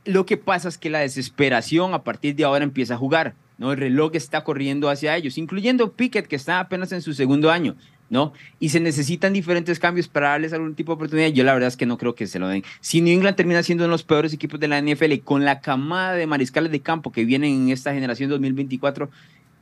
[0.05, 3.73] Lo que pasa es que la desesperación a partir de ahora empieza a jugar, ¿no?
[3.73, 7.77] El reloj está corriendo hacia ellos, incluyendo Pickett, que está apenas en su segundo año,
[8.13, 8.35] ¿no?
[8.61, 11.29] Y se necesitan diferentes cambios para darles algún tipo de oportunidad.
[11.29, 12.63] Yo la verdad es que no creo que se lo den.
[12.81, 15.61] Si New England termina siendo uno de los peores equipos de la NFL, con la
[15.63, 19.09] camada de mariscales de campo que vienen en esta generación 2024,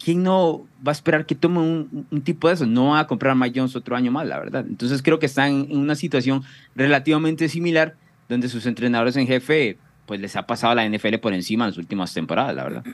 [0.04, 2.66] ¿quién no va a esperar que tome un, un tipo de eso?
[2.66, 4.66] No va a comprar a Mike Jones otro año más, la verdad.
[4.68, 6.42] Entonces creo que están en una situación
[6.74, 7.94] relativamente similar,
[8.28, 11.70] donde sus entrenadores en jefe pues les ha pasado a la NFL por encima en
[11.70, 12.84] las últimas temporadas, la verdad.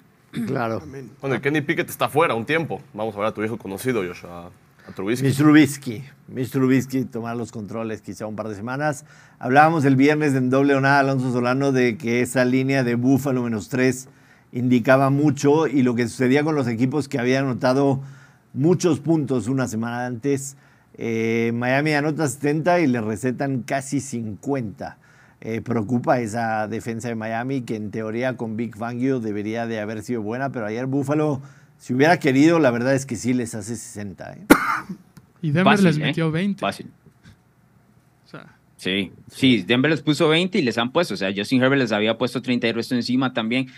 [0.46, 0.82] Claro.
[1.22, 2.82] Bueno, el Kenny Pickett está fuera un tiempo.
[2.92, 4.50] Vamos a ver a tu viejo conocido, Joshua.
[4.88, 6.04] A Trubisky.
[6.28, 7.04] Mitch Trubisky.
[7.04, 9.04] Tomar los controles quizá un par de semanas.
[9.40, 13.42] Hablábamos el viernes en doble o nada, Alonso Solano, de que esa línea de Búfalo
[13.42, 14.08] menos tres
[14.52, 18.00] indicaba mucho y lo que sucedía con los equipos que habían anotado
[18.54, 20.56] muchos puntos una semana antes.
[20.94, 24.98] Eh, Miami anota 70 y le recetan casi 50.
[25.40, 30.04] Eh, preocupa esa defensa de Miami, que en teoría con Big Fangio debería de haber
[30.04, 31.42] sido buena, pero ayer Búfalo,
[31.78, 34.32] si hubiera querido, la verdad es que sí les hace 60.
[34.32, 34.46] ¿eh?
[35.42, 36.00] Y Denver Fácil, les ¿eh?
[36.00, 36.60] metió 20.
[36.60, 36.90] Fácil.
[38.24, 41.62] O sea, Sí, sí, Denver les puso 20 y les han puesto, o sea, Justin
[41.62, 43.68] Herbert les había puesto 30 y resto encima también.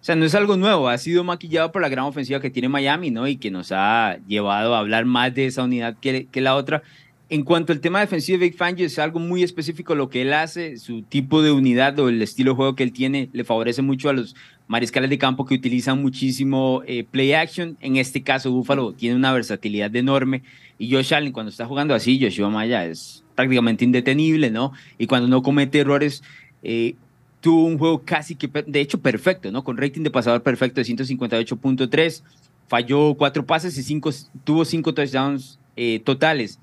[0.00, 2.68] O sea, no es algo nuevo, ha sido maquillado por la gran ofensiva que tiene
[2.68, 3.28] Miami, ¿no?
[3.28, 6.82] Y que nos ha llevado a hablar más de esa unidad que, que la otra.
[7.28, 10.32] En cuanto al tema defensivo de Big Fangio, es algo muy específico lo que él
[10.32, 13.82] hace, su tipo de unidad o el estilo de juego que él tiene le favorece
[13.82, 14.34] mucho a los
[14.70, 17.76] mariscales de campo que utilizan muchísimo eh, play action.
[17.80, 20.42] En este caso, Buffalo tiene una versatilidad enorme.
[20.78, 24.72] Y Josh Allen, cuando está jugando así, Joshua Maya es prácticamente indetenible, ¿no?
[24.96, 26.22] Y cuando no comete errores,
[26.62, 26.94] eh,
[27.40, 29.64] tuvo un juego casi que, de hecho, perfecto, ¿no?
[29.64, 32.22] Con rating de pasador perfecto de 158.3,
[32.68, 34.10] falló cuatro pases y cinco,
[34.44, 36.60] tuvo cinco touchdowns eh, totales.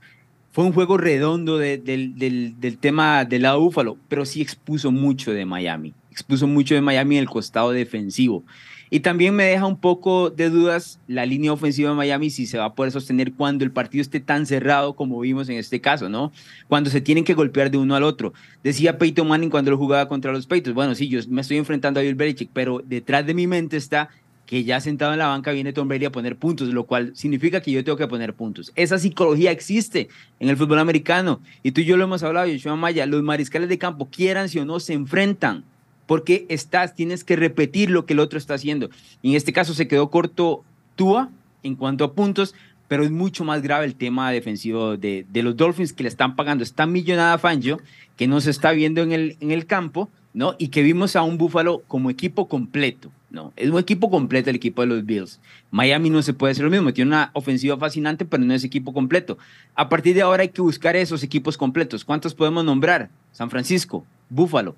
[0.53, 4.91] Fue un juego redondo de- del, del- del tema del lado Búfalo, pero sí expuso
[4.93, 5.93] mucho de Miami.
[6.17, 8.43] Expuso mucho de Miami en el costado defensivo.
[8.89, 12.58] Y también me deja un poco de dudas la línea ofensiva de Miami si se
[12.58, 16.10] va a poder sostener cuando el partido esté tan cerrado como vimos en este caso,
[16.10, 16.32] ¿no?
[16.67, 18.34] Cuando se tienen que golpear de uno al otro.
[18.63, 21.99] Decía Peyton Manning cuando lo jugaba contra los Patriots, bueno, sí, yo me estoy enfrentando
[21.99, 24.10] a Bill Belichick, pero detrás de mi mente está
[24.47, 27.62] que ya sentado en la banca viene Tom Brady a poner puntos, lo cual significa
[27.62, 28.71] que yo tengo que poner puntos.
[28.75, 30.08] Esa psicología existe
[30.39, 31.41] en el fútbol americano.
[31.62, 34.58] Y tú y yo lo hemos hablado, Yoshua Maya, los mariscales de campo, quieran si
[34.58, 35.65] o no, se enfrentan
[36.07, 38.89] porque estás, tienes que repetir lo que el otro está haciendo.
[39.21, 40.63] Y en este caso se quedó corto
[40.95, 41.29] Tua
[41.61, 42.55] en cuanto a puntos,
[42.87, 46.63] pero es mucho más grave el tema defensivo de, los Dolphins que le están pagando
[46.63, 47.79] esta millonada a Fangio,
[48.15, 50.55] que no se está viendo en el, en el campo, ¿no?
[50.57, 53.51] Y que vimos a un Búfalo como equipo completo, ¿no?
[53.57, 55.41] Es un equipo completo el equipo de los Bills.
[55.71, 58.93] Miami no se puede hacer lo mismo, tiene una ofensiva fascinante, pero no es equipo
[58.93, 59.37] completo.
[59.75, 62.05] A partir de ahora hay que buscar esos equipos completos.
[62.05, 63.09] ¿Cuántos podemos nombrar?
[63.33, 64.75] San Francisco, Búfalo.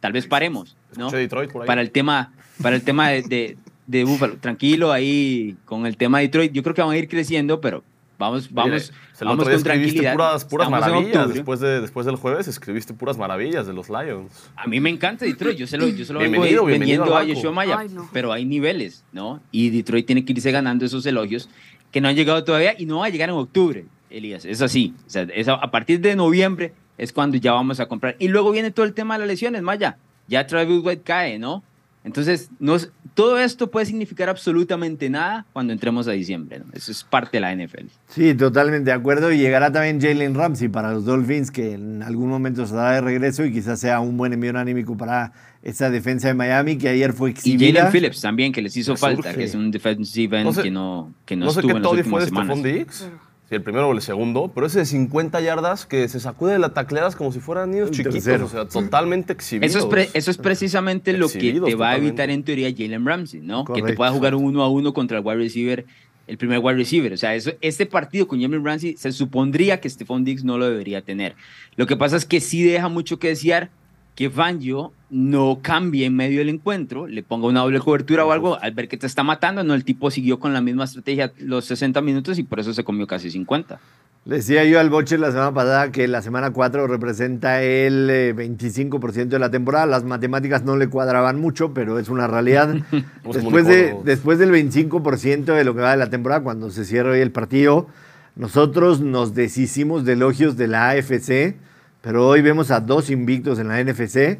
[0.00, 1.10] Tal vez paremos, ¿no?
[1.10, 1.66] Detroit por ahí.
[1.66, 2.32] para el tema,
[2.62, 3.56] para el tema de, de,
[3.86, 4.36] de Buffalo.
[4.36, 6.52] Tranquilo ahí con el tema de Detroit.
[6.52, 7.82] Yo creo que van a ir creciendo, pero
[8.18, 10.12] vamos, vamos, el vamos con escribiste tranquilidad.
[10.14, 11.34] puras, puras maravillas.
[11.34, 14.50] Después, de, después del jueves escribiste puras maravillas de los Lions.
[14.56, 15.58] A mí me encanta Detroit.
[15.58, 18.08] Yo se lo, yo se lo vengo vendiendo a Maya, Ay, no.
[18.12, 19.40] pero hay niveles, ¿no?
[19.50, 21.48] Y Detroit tiene que irse ganando esos elogios
[21.90, 24.44] que no han llegado todavía y no va a llegar en octubre, Elías.
[24.44, 24.94] Es así.
[25.06, 28.16] O sea, es a, a partir de noviembre es cuando ya vamos a comprar.
[28.18, 29.96] Y luego viene todo el tema de las lesiones, Maya.
[30.26, 31.62] Ya Travis White cae, ¿no?
[32.04, 36.66] Entonces, no es- todo esto puede significar absolutamente nada cuando entremos a diciembre, ¿no?
[36.72, 37.86] Eso es parte de la NFL.
[38.08, 39.32] Sí, totalmente de acuerdo.
[39.32, 43.44] Y llegará también Jalen Ramsey para los Dolphins, que en algún momento estará de regreso
[43.44, 45.32] y quizás sea un buen envío anímico para
[45.62, 47.80] esa defensa de Miami, que ayer fue Y exhibida.
[47.80, 49.36] Jalen Phillips también, que les hizo falta, surge.
[49.38, 51.76] que es un defensive end No sé- que no, que no, No sé estuvo qué
[51.78, 53.10] en las fue últimas de semanas.
[53.48, 56.58] Si el primero o el segundo, pero ese de 50 yardas que se sacude de
[56.58, 58.44] las tacleadas como si fueran niños El chiquitos, tercero.
[58.44, 59.74] o sea, totalmente exhibidos.
[59.74, 63.06] Eso es, pre- eso es precisamente lo que te va a evitar en teoría Jalen
[63.06, 63.64] Ramsey, ¿no?
[63.64, 65.86] Que te pueda jugar un uno a uno contra el wide receiver,
[66.26, 67.10] el primer wide receiver.
[67.12, 70.68] O sea, eso, este partido con Jalen Ramsey se supondría que Stephon Diggs no lo
[70.68, 71.34] debería tener.
[71.76, 73.70] Lo que pasa es que sí deja mucho que desear
[74.18, 78.58] que Fangio no cambie en medio del encuentro, le ponga una doble cobertura o algo,
[78.60, 81.66] al ver que te está matando, no, el tipo siguió con la misma estrategia los
[81.66, 83.78] 60 minutos y por eso se comió casi 50.
[84.24, 88.34] Le decía yo al Boche la semana pasada que la semana 4 representa el eh,
[88.34, 89.86] 25% de la temporada.
[89.86, 92.74] Las matemáticas no le cuadraban mucho, pero es una realidad.
[93.32, 97.12] Después, de, después del 25% de lo que va de la temporada, cuando se cierra
[97.12, 97.86] hoy el partido,
[98.34, 101.67] nosotros nos deshicimos de elogios de la AFC,
[102.00, 104.38] pero hoy vemos a dos invictos en la NFC.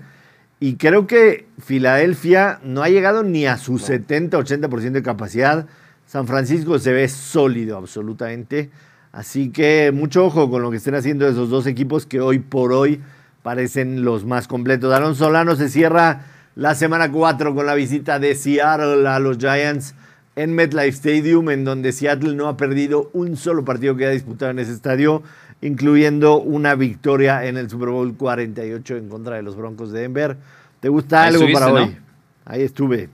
[0.61, 5.67] Y creo que Filadelfia no ha llegado ni a su 70-80% de capacidad.
[6.07, 8.71] San Francisco se ve sólido absolutamente.
[9.13, 12.73] Así que mucho ojo con lo que estén haciendo esos dos equipos que hoy por
[12.73, 13.01] hoy
[13.43, 14.93] parecen los más completos.
[14.93, 19.95] Aaron Solano se cierra la semana 4 con la visita de Seattle a los Giants
[20.35, 24.51] en MetLife Stadium, en donde Seattle no ha perdido un solo partido que ha disputado
[24.51, 25.23] en ese estadio,
[25.61, 30.37] incluyendo una victoria en el Super Bowl 48 en contra de los Broncos de Denver.
[30.81, 31.97] ¿Te gusta Ahí algo para hoy?
[32.45, 33.09] Ahí estuve.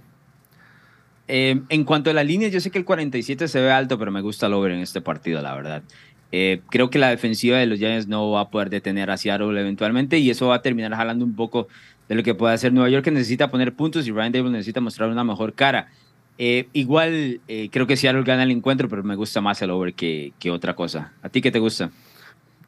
[1.27, 4.11] Eh, en cuanto a las líneas, yo sé que el 47 se ve alto, pero
[4.11, 5.83] me gusta el over en este partido, la verdad.
[6.33, 9.59] Eh, creo que la defensiva de los Giants no va a poder detener a Seattle
[9.59, 11.69] eventualmente y eso va a terminar jalando un poco
[12.09, 14.81] de lo que puede hacer Nueva York, que necesita poner puntos y Ryan Davis necesita
[14.81, 15.89] mostrar una mejor cara.
[16.37, 20.33] Eh, igual creo que Seattle gana el encuentro, pero me gusta más el over que,
[20.39, 21.13] que otra cosa.
[21.23, 21.91] ¿A ti qué te gusta?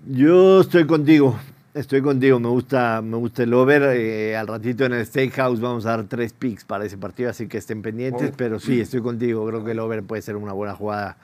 [0.08, 1.36] Yo estoy contigo,
[1.74, 3.82] estoy contigo, me gusta, me gusta el over.
[3.96, 7.48] eh, al ratito en el Steakhouse vamos a dar tres picks para ese partido, así
[7.48, 10.74] que estén pendientes, pero sí, estoy contigo, creo que el over puede ser una buena
[10.74, 11.16] jugada.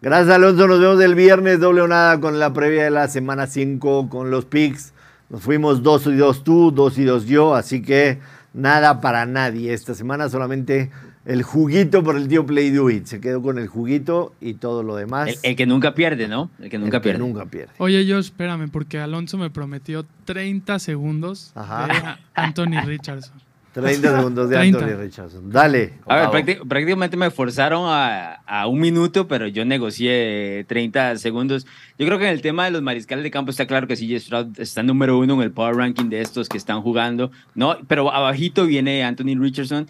[0.00, 3.46] Gracias Alonso, nos vemos el viernes, doble o nada con la previa de la semana
[3.46, 4.94] 5 con los picks.
[5.28, 8.20] Nos fuimos 2 y 2 tú, 2 y 2 yo, así que
[8.54, 9.74] nada para nadie.
[9.74, 10.90] Esta semana solamente
[11.26, 13.04] el juguito por el tío Play Do It.
[13.06, 15.28] Se quedó con el juguito y todo lo demás.
[15.28, 16.50] El, el que nunca pierde, ¿no?
[16.60, 17.18] El que el nunca que pierde.
[17.18, 17.72] nunca pierde.
[17.78, 21.86] Oye, yo espérame, porque Alonso me prometió 30 segundos Ajá.
[21.86, 21.92] de
[22.34, 23.34] Anthony Richardson.
[23.72, 24.78] 30 segundos de 30.
[24.78, 25.48] Anthony Richardson.
[25.50, 25.92] Dale.
[26.06, 31.66] A ver, prácti- prácticamente me forzaron a, a un minuto, pero yo negocié 30 segundos.
[31.96, 34.18] Yo creo que en el tema de los mariscales de campo está claro que CJ
[34.20, 37.76] Stroud está número uno en el power ranking de estos que están jugando, ¿no?
[37.86, 39.86] Pero abajito viene Anthony Richardson,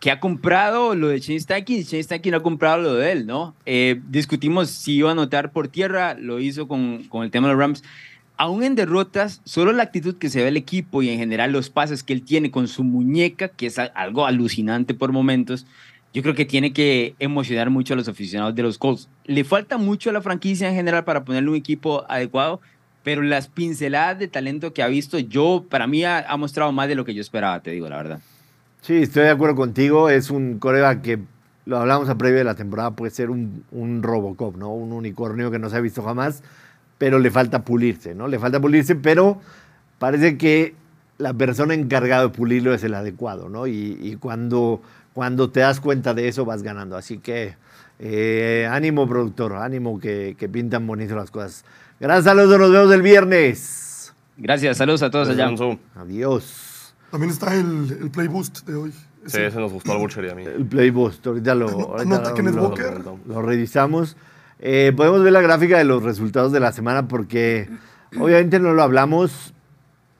[0.00, 3.54] que ha comprado lo de Shane y Shane Steichen ha comprado lo de él, ¿no?
[3.66, 7.54] Eh, discutimos si iba a anotar por tierra, lo hizo con, con el tema de
[7.54, 7.84] los Rams.
[8.36, 11.70] Aún en derrotas, solo la actitud que se ve el equipo y en general los
[11.70, 15.66] pases que él tiene con su muñeca, que es algo alucinante por momentos,
[16.14, 19.08] yo creo que tiene que emocionar mucho a los aficionados de los Colts.
[19.24, 22.60] Le falta mucho a la franquicia en general para ponerle un equipo adecuado,
[23.02, 26.86] pero las pinceladas de talento que ha visto, yo, para mí, ha, ha mostrado más
[26.86, 28.20] de lo que yo esperaba, te digo la verdad.
[28.88, 30.08] Sí, estoy de acuerdo contigo.
[30.08, 31.18] Es un coreback que
[31.66, 34.72] lo hablamos a previo de la temporada, puede ser un, un Robocop, ¿no?
[34.72, 36.42] Un unicornio que no se ha visto jamás,
[36.96, 38.28] pero le falta pulirse, ¿no?
[38.28, 39.42] Le falta pulirse, pero
[39.98, 40.74] parece que
[41.18, 43.66] la persona encargada de pulirlo es el adecuado, ¿no?
[43.66, 44.80] Y, y cuando,
[45.12, 46.96] cuando te das cuenta de eso vas ganando.
[46.96, 47.56] Así que
[47.98, 51.66] eh, ánimo, productor, ánimo que, que pintan bonito las cosas.
[52.00, 54.14] Gracias, saludos, nos vemos el viernes.
[54.38, 55.50] Gracias, saludos a todos allá.
[55.94, 56.77] Adiós.
[57.10, 58.92] También está el, el Play Boost de hoy.
[59.26, 60.44] Sí, ese nos gustó al Butcher y a mí.
[60.44, 63.02] El Playboost, ahorita lo, ahorita lo- lo- Walker.
[63.26, 64.16] lo revisamos.
[64.60, 67.68] Eh, podemos ver la gráfica de los resultados de la semana porque
[68.18, 69.52] obviamente no lo hablamos,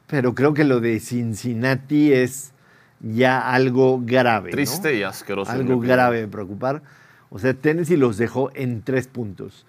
[0.09, 2.53] pero creo que lo de Cincinnati es
[3.01, 4.51] ya algo grave.
[4.51, 4.57] ¿no?
[4.57, 5.51] Triste y asqueroso.
[5.53, 6.83] Algo grave de preocupar.
[7.31, 9.64] O sea, Tennessee los dejó en tres puntos.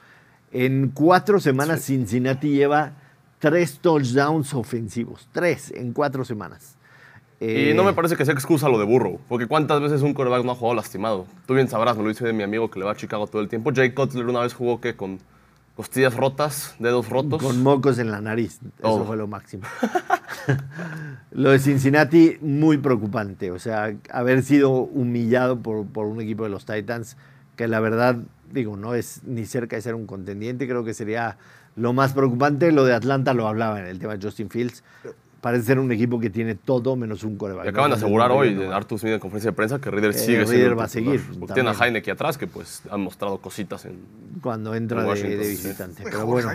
[0.52, 2.94] En cuatro semanas Cincinnati lleva
[3.38, 5.30] tres touchdowns ofensivos.
[5.32, 6.76] Tres en cuatro semanas.
[7.42, 10.14] Y Eh, no me parece que sea excusa lo de Burrow, porque cuántas veces un
[10.14, 11.26] quarterback no ha jugado lastimado.
[11.46, 13.48] Tú bien sabrás, me lo dice mi amigo que le va a Chicago todo el
[13.48, 13.72] tiempo.
[13.74, 15.20] Jay Cutler una vez jugó que con
[15.76, 17.42] costillas rotas, dedos rotos.
[17.42, 18.56] Con mocos en la nariz.
[18.56, 19.06] Eso Todo.
[19.06, 19.64] fue lo máximo.
[21.32, 23.52] lo de Cincinnati, muy preocupante.
[23.52, 27.16] O sea, haber sido humillado por, por un equipo de los Titans,
[27.56, 28.18] que la verdad,
[28.52, 30.68] digo, no es ni cerca de ser un contendiente.
[30.68, 31.38] Creo que sería
[31.78, 32.74] lo más preocupante.
[32.74, 34.84] Lo de Atlanta lo hablaba en el tema de Justin Fields.
[35.42, 37.66] Parece ser un equipo que tiene todo menos un coreback.
[37.66, 40.18] Y acaban de asegurar hoy, de Arthur Smith en conferencia de prensa, que Reader Que
[40.18, 41.74] sigue Reader va a seguir, Porque tiene a.
[41.74, 44.00] Heineke atrás, que pues han mostrado cositas en...
[44.42, 45.50] Cuando entra En de, de sí.
[45.52, 46.04] visitante.
[46.04, 46.52] Mejor Pero bueno,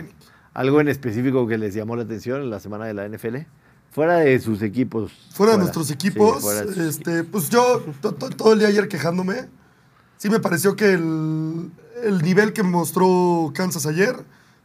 [0.52, 3.36] algo en específico que les llamó la atención en la semana de la NFL.
[3.90, 5.12] Fuera de sus equipos.
[5.32, 8.58] Fuera de nuestros Sí, equipos, fuera de sus este, pues yo to- to- todo el
[8.58, 9.46] día ayer quejándome,
[10.18, 11.70] sí me pareció que el,
[12.02, 14.14] el nivel que mostró Kansas ayer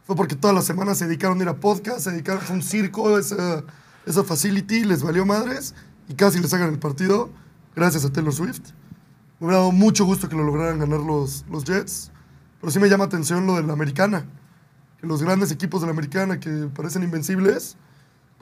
[0.04, 2.62] fue porque todas las semanas se dedicaron a ir a podcast, se dedicaron, fue un
[2.62, 3.62] circo, esa,
[4.06, 5.74] esa facility, les valió madres
[6.08, 7.30] y casi les hagan el partido
[7.74, 8.70] gracias a Taylor Swift.
[9.38, 12.12] Me hubiera dado mucho gusto que lo lograran ganar los, los Jets,
[12.60, 14.26] pero sí me llama atención lo de la americana,
[15.00, 17.76] que los grandes equipos de la americana que parecen invencibles,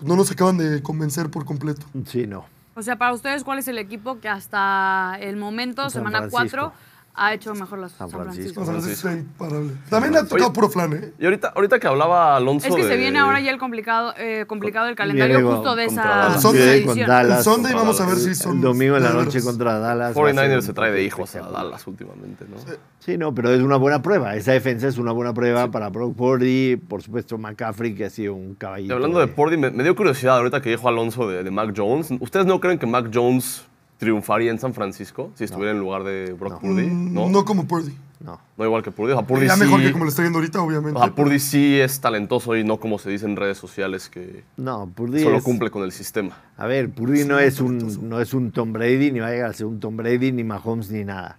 [0.00, 1.86] no nos acaban de convencer por completo.
[2.06, 2.46] Sí, no.
[2.74, 6.70] O sea, para ustedes, ¿cuál es el equipo que hasta el momento, San semana Francisco.
[6.70, 6.72] 4,
[7.18, 8.64] ha hecho mejor las San San Francisco.
[8.64, 9.08] Sea, Francisco.
[9.08, 9.72] es imparable.
[9.90, 10.54] También le ha tocado Oye.
[10.54, 11.12] puro flan, ¿eh?
[11.18, 14.14] Y ahorita, ahorita que hablaba Alonso Es que de- se viene ahora ya el complicado,
[14.16, 16.98] eh, complicado el calendario Viene justo de esa, de Sunday con.
[16.98, 17.38] Dallas.
[17.38, 18.56] El Sunday contra vamos a ver si son.
[18.56, 20.16] El domingo en la de noche contra Dallas.
[20.16, 21.40] va a ser 49ers un se trae de hijos a.
[21.42, 22.56] Dallas últimamente, ¿no?
[23.00, 24.36] Sí, no, pero es una buena prueba.
[24.36, 28.34] Esa defensa es una buena prueba para Brock Purdy, por supuesto McCaffrey, que ha sido
[28.34, 28.94] un Y caballito.
[28.94, 32.10] hablando de Purdy, me, me dio curiosidad ahorita que dijo Alonso de, de Mac Jones.
[32.20, 33.64] ¿Ustedes no creen que Mac Jones
[33.98, 36.86] triunfaría en San Francisco si estuviera en lugar de Brock Purdy?
[36.86, 37.28] Mm, ¿No?
[37.28, 37.94] No como Purdy.
[38.20, 38.40] No.
[38.56, 39.12] No igual que Purdy.
[39.12, 40.98] O sea, Purdy Ya sí, mejor que como le está yendo ahorita, obviamente.
[40.98, 44.42] o sea, Purdy sí es talentoso y no como se dice en redes sociales que
[44.56, 46.36] No, Purdy solo es- cumple con el sistema.
[46.56, 49.50] A ver, Purdy no es, un, no es un Tom Brady, ni va a llegar
[49.50, 51.38] a ser un Tom Brady, ni Mahomes, ni nada.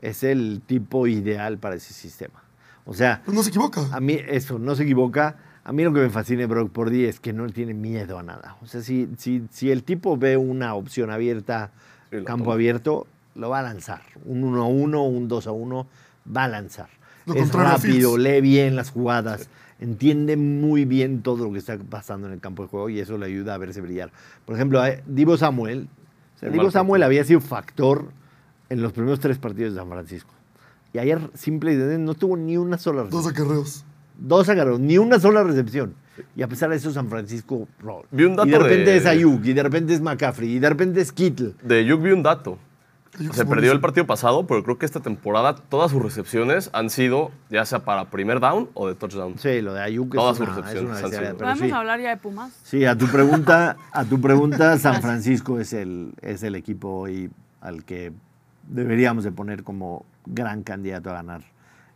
[0.00, 2.42] Es el tipo ideal para ese sistema.
[2.84, 3.82] O sea, Pues no se equivoca.
[3.92, 5.36] a mí eso, no se equivoca.
[5.62, 8.18] A mí lo que me fascina de Brock Purdy es que no le tiene miedo
[8.18, 8.56] a nada.
[8.62, 11.70] O sea, si, si, si el tipo ve una opción abierta,
[12.10, 12.54] Sí, lo campo toma.
[12.54, 14.02] abierto, lo va a lanzar.
[14.24, 15.86] Un 1 a 1, un 2 a 1,
[16.36, 16.88] va a lanzar.
[17.26, 22.26] Lo es rápido, lee bien las jugadas, entiende muy bien todo lo que está pasando
[22.26, 24.10] en el campo de juego y eso le ayuda a verse brillar.
[24.44, 25.88] Por ejemplo, a Divo Samuel.
[26.36, 27.06] o sea, Divo Samuel partido.
[27.06, 28.10] había sido factor
[28.68, 30.30] en los primeros tres partidos de San Francisco.
[30.92, 33.84] Y ayer simple y no tuvo ni una sola Dos acarreos.
[34.20, 35.94] Dos agarros, ni una sola recepción.
[36.36, 37.66] Y a pesar de eso, San Francisco.
[37.80, 40.52] ro- Vi un dato y de repente de- es Ayuk, y de repente es McCaffrey,
[40.56, 41.54] y de repente es Kittle.
[41.62, 42.58] De Yuk vi un dato.
[43.18, 46.70] Ayuk Se es perdió el partido pasado, pero creo que esta temporada todas sus recepciones
[46.72, 49.36] han sido ya sea para primer down o de touchdown.
[49.38, 51.58] Sí, lo de Ayuk Todas es sus una, es recepciones una han sido- pero ¿Podemos
[51.60, 51.70] sí.
[51.72, 52.52] hablar ya de Pumas?
[52.62, 57.30] Sí, a tu pregunta, a tu pregunta, San Francisco es el, es el equipo hoy
[57.62, 58.12] al que
[58.68, 61.42] deberíamos de poner como gran candidato a ganar.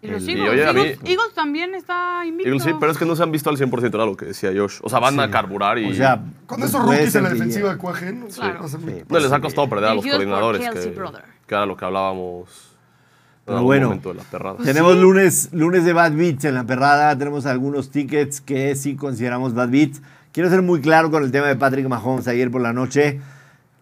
[0.05, 0.51] Y los Eagles.
[0.51, 2.49] oye, a mí- Eagles, Eagles también está invicto.
[2.49, 4.51] Eagles sí, pero es que no se han visto al 100%, era lo que decía
[4.55, 4.79] Josh.
[4.83, 7.29] O sea, van a carburar y O sea, Con esos puede rookies ser en la
[7.31, 7.81] que defensiva llegue.
[7.81, 8.27] cuajen.
[8.35, 8.69] Claro.
[8.69, 8.77] Sí.
[9.09, 11.23] no les ha costado perder a los Dirigidos por coordinadores, Kelsey que, Brother.
[11.47, 14.57] que era lo que hablábamos en Pero algún bueno, momento de la perrada.
[14.65, 17.17] Tenemos lunes, lunes de Bad Beats en la perrada.
[17.17, 20.03] Tenemos algunos tickets que sí consideramos Bad Beats.
[20.33, 23.21] Quiero ser muy claro con el tema de Patrick Mahomes ayer por la noche.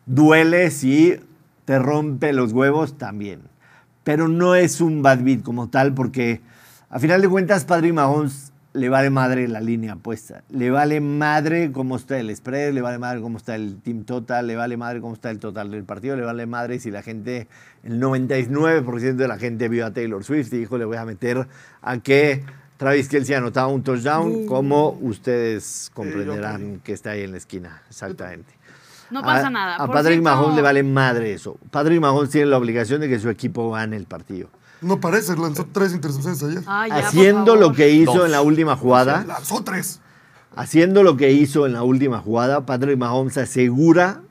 [0.07, 1.17] Duele si
[1.65, 3.41] te rompe los huevos también.
[4.05, 6.41] Pero no es un Bad Beat como tal porque
[6.91, 10.43] a final de cuentas Patrick Mahomes le vale madre la línea puesta.
[10.51, 14.47] Le vale madre cómo está el spread, le vale madre cómo está el team total,
[14.47, 17.49] le vale madre cómo está el total del partido, le vale madre si la gente,
[17.85, 21.47] el 99% de la gente vio a Taylor Swift y dijo le voy a meter
[21.83, 22.43] a que
[22.79, 28.53] Travis Kelsey anotaba un touchdown, como ustedes comprenderán que está ahí en la esquina, exactamente.
[29.13, 29.75] No pasa a, nada.
[29.77, 31.57] A Por Patrick cierto, Mahomes le vale madre eso.
[31.71, 34.49] Patrick Mahomes tiene la obligación de que su equipo gane el partido.
[34.81, 36.61] No parece, lanzó tres intercepciones ayer.
[36.61, 36.65] Ya,
[36.97, 38.25] por Haciendo lo que hizo Dos.
[38.27, 40.01] en la última jugada, Lanzó tres.
[40.57, 44.23] haciendo lo que hizo en la última jugada, Patrick Mahomes asegura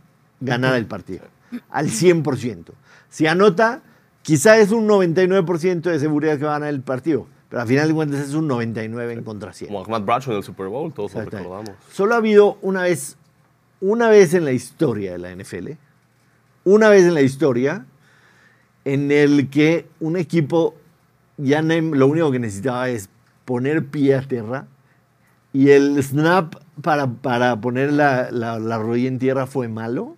[0.41, 1.23] ganar el partido.
[1.69, 2.73] Al 100%.
[3.09, 3.81] Si anota,
[4.23, 7.27] quizá es un 99% de seguridad que va a ganar el partido.
[7.49, 9.67] Pero al final de cuentas es un 99 en contra 100.
[9.69, 11.71] Como Ahmad Bradshaw en el Super Bowl, todos lo recordamos.
[11.91, 13.17] Solo ha habido una vez,
[13.81, 15.71] una vez en la historia de la NFL,
[16.63, 17.85] una vez en la historia,
[18.85, 20.75] en el que un equipo
[21.37, 23.09] ya lo único que necesitaba es
[23.45, 24.67] poner pie a tierra
[25.53, 30.15] y el snap para, para poner la, la, la rodilla en tierra fue malo.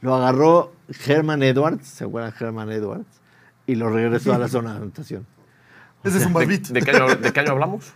[0.00, 0.72] Lo agarró
[1.06, 3.20] Herman Edwards, ¿se acuerdan de Herman Edwards?
[3.66, 5.26] Y lo regresó a la zona de anotación.
[6.02, 6.62] Ese es un ¿De, bad beat.
[6.68, 7.92] de qué año, de qué año hablamos?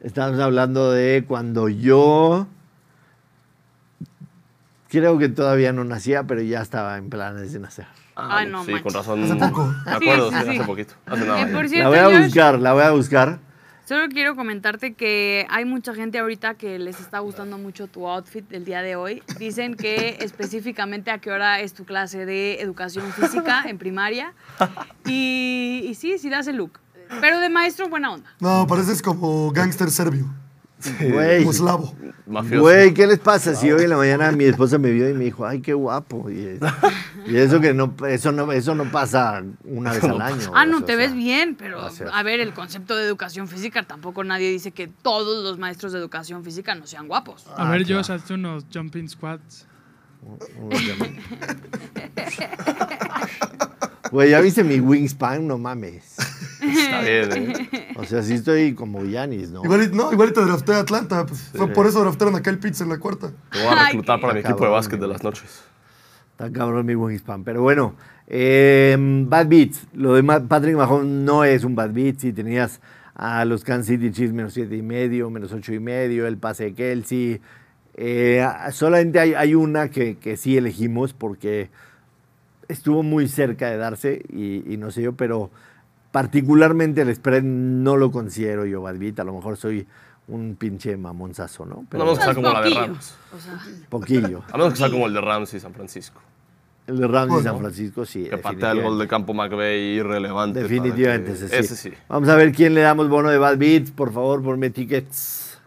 [0.00, 2.46] Estamos hablando de cuando yo
[4.88, 7.86] creo que todavía no nacía, pero ya estaba en planes de nacer.
[8.16, 8.82] Ah, Ay, no sí, manches.
[8.82, 9.22] con razón.
[9.24, 9.74] Hace poco.
[9.86, 10.94] Me acuerdo, Sí, sí, sí, hace poquito.
[11.06, 11.42] Hace nada.
[11.42, 13.38] Eh, por cierto, La voy a buscar, la voy a buscar.
[13.84, 18.46] Solo quiero comentarte que hay mucha gente ahorita que les está gustando mucho tu outfit
[18.48, 19.22] del día de hoy.
[19.38, 24.34] Dicen que específicamente a qué hora es tu clase de educación física en primaria.
[25.06, 26.80] Y, y sí, sí das el look.
[27.20, 28.28] Pero de maestro, buena onda.
[28.40, 30.26] No, pareces como gángster serbio.
[31.00, 31.44] Güey.
[32.26, 32.60] Mafioso.
[32.62, 33.54] güey, ¿qué les pasa?
[33.54, 36.28] Si hoy en la mañana mi esposa me vio y me dijo, ay, qué guapo.
[36.30, 36.58] Y,
[37.26, 40.52] y eso que no, eso no, eso no pasa una vez al año.
[40.54, 42.10] Ah, no, o te ves bien, pero gracias.
[42.12, 45.98] a ver, el concepto de educación física, tampoco nadie dice que todos los maestros de
[45.98, 47.46] educación física no sean guapos.
[47.56, 48.02] A Ah, ver, claro.
[48.02, 49.66] Josh, hazte unos jumping squats.
[54.10, 55.46] Güey, ¿ya viste mi wingspan?
[55.46, 56.16] No mames.
[56.60, 57.88] Está bien, ¿eh?
[57.96, 59.64] O sea, sí estoy como Yanis, ¿no?
[59.64, 61.26] Igual, no, igual te drafté a Atlanta.
[61.26, 63.32] Pues, Fue por eso draftaron a Kyle Pitts en la cuarta.
[63.50, 65.62] Te voy a reclutar para mi equipo de básquet de las noches.
[66.32, 67.44] Está cabrón mi wingspan.
[67.44, 67.94] Pero bueno,
[68.26, 69.86] eh, Bad Beats.
[69.92, 72.20] Lo de Patrick Mahomes no es un Bad Beat.
[72.20, 72.80] Si tenías
[73.14, 76.64] a los Kansas City Chiefs menos siete y medio, menos ocho y medio, el pase
[76.64, 77.40] de Kelsey,
[78.00, 81.68] Eh, solamente hay, hay una que, que sí elegimos porque
[82.68, 85.50] estuvo muy cerca de darse y, y no sé yo, pero
[86.12, 89.18] particularmente el spread no lo considero yo, Badbit.
[89.20, 89.86] A lo mejor soy
[90.28, 91.84] un pinche mamonzazo, ¿no?
[91.88, 92.86] Pero No, no, que sea como la de Poquillo.
[92.86, 93.14] Rams.
[93.34, 94.42] O sea, poquillo.
[94.52, 96.20] A menos que sea como el de Rams y San Francisco.
[96.86, 97.50] El de Rams y Bueno.
[97.50, 98.24] San Francisco, sí.
[98.28, 100.62] Que patea el gol de campo McVeigh irrelevante.
[100.62, 101.54] Definitivamente, ese sí.
[101.56, 101.92] Ese sí.
[102.08, 103.90] Vamos a ver quién le damos bono de Bad Beats.
[103.90, 105.58] Por favor, ponme tickets.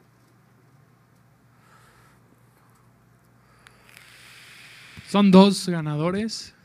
[5.08, 6.56] Son dos ganadores.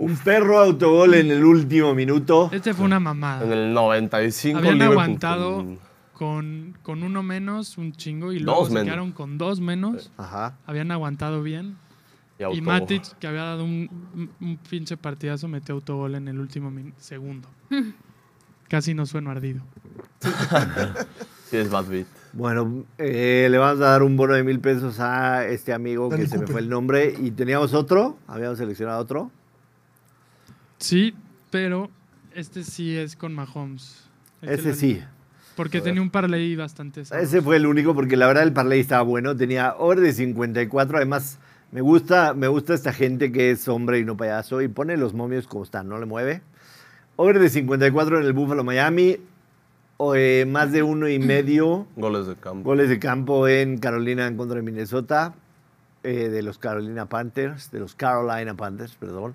[0.00, 2.50] Un perro autogol en el último minuto.
[2.52, 3.52] Este fue una En mamada.
[3.52, 5.78] el 95 Habían Liverpool aguantado con-
[6.12, 8.84] con, con uno menos, un chingo, y luego Dos se menos.
[8.86, 10.10] quedaron con dos menos.
[10.16, 10.56] Ajá.
[10.66, 11.76] Habían aguantado bien.
[12.38, 12.60] y Y.
[12.60, 17.48] Matic, que había dado un, un- pinche partidazo, metió autogol en el último segundo.
[18.68, 19.62] Casi no sueno ardido.
[21.50, 22.06] Sí, es bad beat.
[22.34, 26.22] Bueno, eh, le vamos a dar un bono de mil pesos a este amigo Dani
[26.24, 27.14] que se me fue el nombre.
[27.18, 28.18] Y teníamos otro.
[28.26, 29.30] Habíamos seleccionado otro.
[30.78, 31.14] Sí,
[31.50, 31.90] pero
[32.34, 34.04] este sí es con Mahomes.
[34.42, 35.02] Este Ese sí.
[35.56, 37.26] Porque tenía un parlay bastante sabroso.
[37.28, 39.36] Ese fue el único porque la verdad el parlay estaba bueno.
[39.36, 40.96] Tenía over de 54.
[40.98, 41.38] Además,
[41.72, 45.14] me gusta, me gusta esta gente que es hombre y no payaso y pone los
[45.14, 46.42] momios como están, no le mueve.
[47.16, 49.16] Over de 54 en el Buffalo Miami.
[50.00, 52.62] O, eh, más de uno y medio Goles de campo.
[52.62, 55.34] goles de campo en Carolina en contra de Minnesota.
[56.04, 57.72] eh, de los Carolina Panthers.
[57.72, 59.34] De los Carolina Panthers, perdón.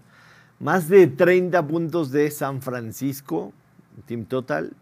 [0.60, 3.54] Más de 30 puntos de San Francisco,
[4.06, 4.74] team total.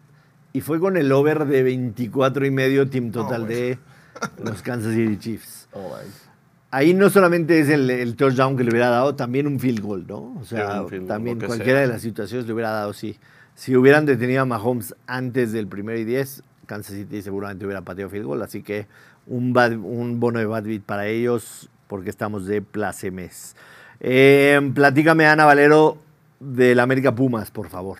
[0.52, 3.78] Y fue con el over de 24 y medio team total de
[4.44, 5.58] los Kansas City Chiefs.
[5.74, 5.96] Oh.
[6.70, 10.04] Ahí no solamente es el, el touchdown que le hubiera dado, también un field goal,
[10.06, 10.34] ¿no?
[10.38, 11.86] O sea, Sí, también cualquiera sea.
[11.86, 13.18] de las situaciones le hubiera dado, sí.
[13.54, 18.10] Si hubieran detenido a Mahomes antes del primero y 10, Kansas City seguramente hubiera pateado
[18.10, 18.42] field goal.
[18.42, 18.86] Así que
[19.26, 23.54] un, bad- un bono de bad beat para ellos porque estamos de plácemes.
[24.04, 25.96] Eh, platícame, Ana Valero,
[26.40, 27.98] del América Pumas, por favor.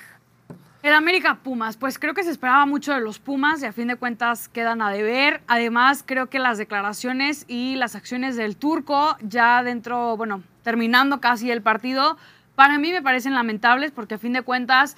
[0.83, 3.87] El América Pumas, pues creo que se esperaba mucho de los Pumas y a fin
[3.87, 5.43] de cuentas quedan a deber.
[5.47, 11.53] Además, creo que las declaraciones y las acciones del turco ya dentro, bueno, terminando casi
[11.53, 12.17] el partido,
[12.57, 14.97] para mí me parecen lamentables porque a fin de cuentas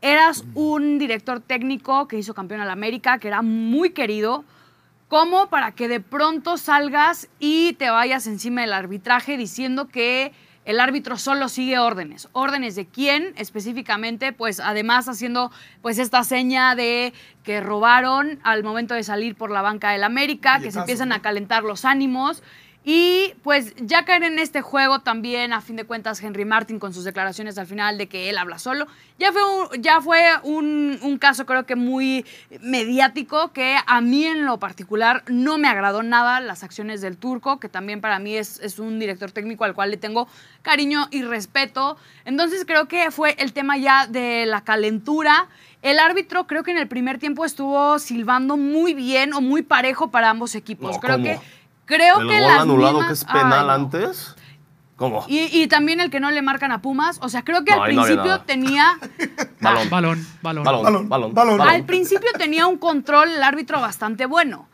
[0.00, 4.44] eras un director técnico que hizo campeón al América, que era muy querido,
[5.10, 10.32] como para que de pronto salgas y te vayas encima del arbitraje diciendo que
[10.64, 12.28] el árbitro solo sigue órdenes.
[12.30, 14.32] ¿Órdenes de quién específicamente?
[14.32, 15.50] Pues además haciendo
[15.82, 20.60] pues esta seña de que robaron al momento de salir por la banca del América,
[20.60, 22.44] que se empiezan a calentar los ánimos.
[22.82, 26.94] Y pues ya caer en este juego también, a fin de cuentas, Henry Martin con
[26.94, 28.86] sus declaraciones al final de que él habla solo,
[29.18, 32.24] ya fue un, ya fue un, un caso creo que muy
[32.62, 37.60] mediático que a mí en lo particular no me agradó nada las acciones del turco,
[37.60, 40.26] que también para mí es, es un director técnico al cual le tengo
[40.62, 41.98] cariño y respeto.
[42.24, 45.48] Entonces creo que fue el tema ya de la calentura.
[45.82, 50.10] El árbitro creo que en el primer tiempo estuvo silbando muy bien o muy parejo
[50.10, 50.96] para ambos equipos.
[50.96, 51.24] No, creo ¿cómo?
[51.24, 51.38] que
[51.96, 53.72] creo el que gol las anulado mismas- que es penal Ay, no.
[53.72, 54.34] antes.
[54.96, 55.24] ¿Cómo?
[55.28, 57.18] Y, y también el que no le marcan a Pumas.
[57.22, 58.44] O sea, creo que No, al ahí no había principio nada.
[58.44, 58.98] tenía.
[59.60, 59.88] Balón.
[59.90, 60.64] Balón, balón.
[60.64, 61.60] Balón, Balón, balón, balón.
[61.62, 64.68] Al principio tenía un control el árbitro bastante bueno.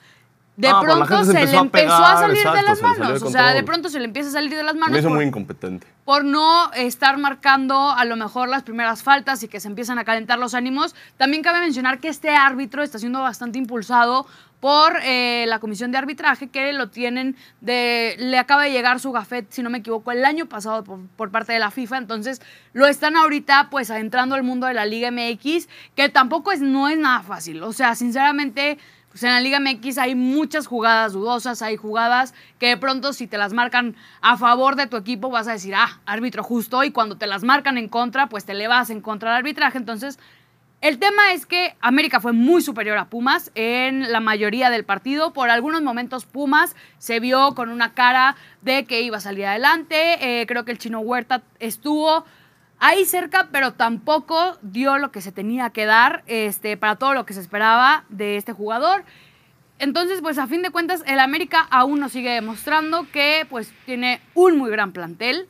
[0.56, 2.34] De Ah, pero la pronto gente se, se le empezó a empezó a pegar, salir
[2.36, 3.20] de exacto, las se le salió manos.
[3.20, 4.98] de O sea, de pronto se le empieza a salir de las Me manos.
[4.98, 5.86] hizo por- muy incompetente.
[6.06, 10.04] por no estar marcando a lo mejor las primeras faltas y que se empiezan a
[10.04, 10.94] calentar los ánimos.
[11.18, 14.26] También cabe mencionar que este árbitro está siendo bastante impulsado
[14.61, 19.12] por eh, la comisión de arbitraje que lo tienen de le acaba de llegar su
[19.12, 22.40] gafet si no me equivoco el año pasado por, parte de la FIFA entonces
[22.72, 26.88] lo están ahorita pues adentrando al mundo de la Liga MX que tampoco es no
[26.88, 28.78] es nada fácil o sea sinceramente
[29.16, 33.26] pues en la Liga MX hay muchas jugadas dudosas, hay jugadas que de pronto si
[33.26, 36.90] te las marcan a favor de tu equipo vas a decir, ah, árbitro justo, y
[36.90, 39.78] cuando te las marcan en contra, pues te le vas en contra del arbitraje.
[39.78, 40.18] Entonces,
[40.80, 45.32] el tema es que América fue muy superior a Pumas en la mayoría del partido.
[45.32, 50.40] Por algunos momentos Pumas se vio con una cara de que iba a salir adelante.
[50.40, 52.24] Eh, creo que el chino Huerta estuvo
[52.78, 57.24] ahí cerca, pero tampoco dio lo que se tenía que dar este, para todo lo
[57.24, 59.04] que se esperaba de este jugador.
[59.78, 64.20] Entonces, pues a fin de cuentas, el América aún nos sigue demostrando que pues tiene
[64.34, 65.48] un muy gran plantel.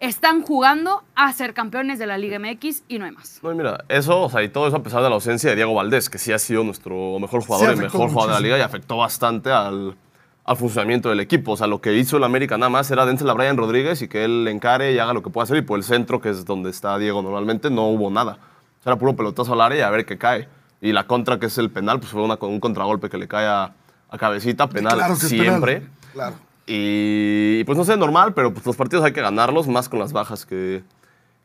[0.00, 3.40] Están jugando a ser campeones de la Liga MX y no hay más.
[3.42, 5.56] No, y mira, eso, o sea, y todo eso a pesar de la ausencia de
[5.56, 8.58] Diego Valdés, que sí ha sido nuestro mejor jugador y mejor jugador de la liga
[8.58, 9.96] y afectó bastante al,
[10.44, 11.52] al funcionamiento del equipo.
[11.52, 14.06] O sea, lo que hizo el América nada más era dense a Brian Rodríguez y
[14.06, 15.56] que él encare y haga lo que pueda hacer.
[15.56, 18.38] Y por el centro, que es donde está Diego normalmente, no hubo nada.
[18.78, 20.48] O sea, era puro pelotazo al área y a ver qué cae.
[20.80, 23.46] Y la contra, que es el penal, pues fue una, un contragolpe que le cae
[23.48, 23.74] a,
[24.10, 25.46] a cabecita, penal Claro que es penal.
[25.46, 25.82] siempre.
[26.12, 26.36] Claro.
[26.68, 30.12] Y pues no sé, normal, pero pues los partidos hay que ganarlos, más con las
[30.12, 30.82] bajas que,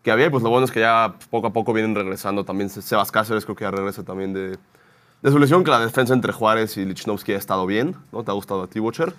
[0.04, 0.28] que había.
[0.28, 2.70] Y pues lo bueno es que ya pues, poco a poco vienen regresando también.
[2.70, 4.58] Se- Sebas Cáceres creo que ya regresa también de,
[5.22, 8.24] de su lesión, que la defensa entre Juárez y Lichnowsky ha estado bien, ¿no?
[8.24, 9.14] ¿Te ha gustado a ti, Butcher?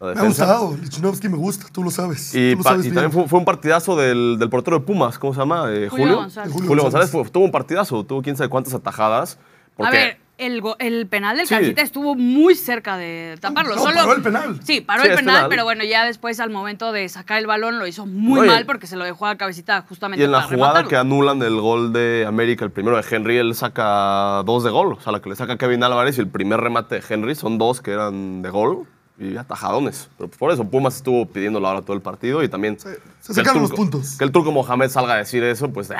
[0.00, 0.76] La Me ha gustado.
[0.80, 2.32] Lichnowsky me gusta, tú lo sabes.
[2.34, 5.40] Y, lo sabes también fue, fue un partidazo del, del portero de Pumas, ¿cómo se
[5.40, 5.64] llama?
[5.72, 6.16] Eh, Julio Julio.
[6.18, 6.52] González.
[6.52, 7.10] Julio, González González.
[7.10, 9.38] fue- tuvo un partidazo, tuvo quién sabe cuántas atajadas.
[9.76, 11.74] Porque A ver, el, el penal del Sí.
[11.76, 13.74] Estuvo muy cerca de taparlo.
[13.76, 14.60] No, Solo, paró el penal.
[14.64, 15.48] Sí, paró Sí, el es penal, penal.
[15.50, 18.86] pero bueno, ya después al momento de sacar el balón lo hizo muy mal porque
[18.86, 20.88] se lo dejó a Cabecita justamente Y en la para jugada rematarlo.
[20.88, 24.92] que anulan del gol de América, el primero de Henry, él saca dos de gol.
[24.94, 27.58] O sea, la que le saca Kevin Álvarez y el primer remate de Henry son
[27.58, 28.86] dos que eran de gol
[29.18, 30.08] y atajadones.
[30.16, 32.78] Pero por eso Pumas estuvo pidiéndolo ahora todo el partido y también.
[32.78, 34.16] Se- el sacaron los puntos.
[34.16, 35.90] Que el turco Mohamed salga a decir eso, pues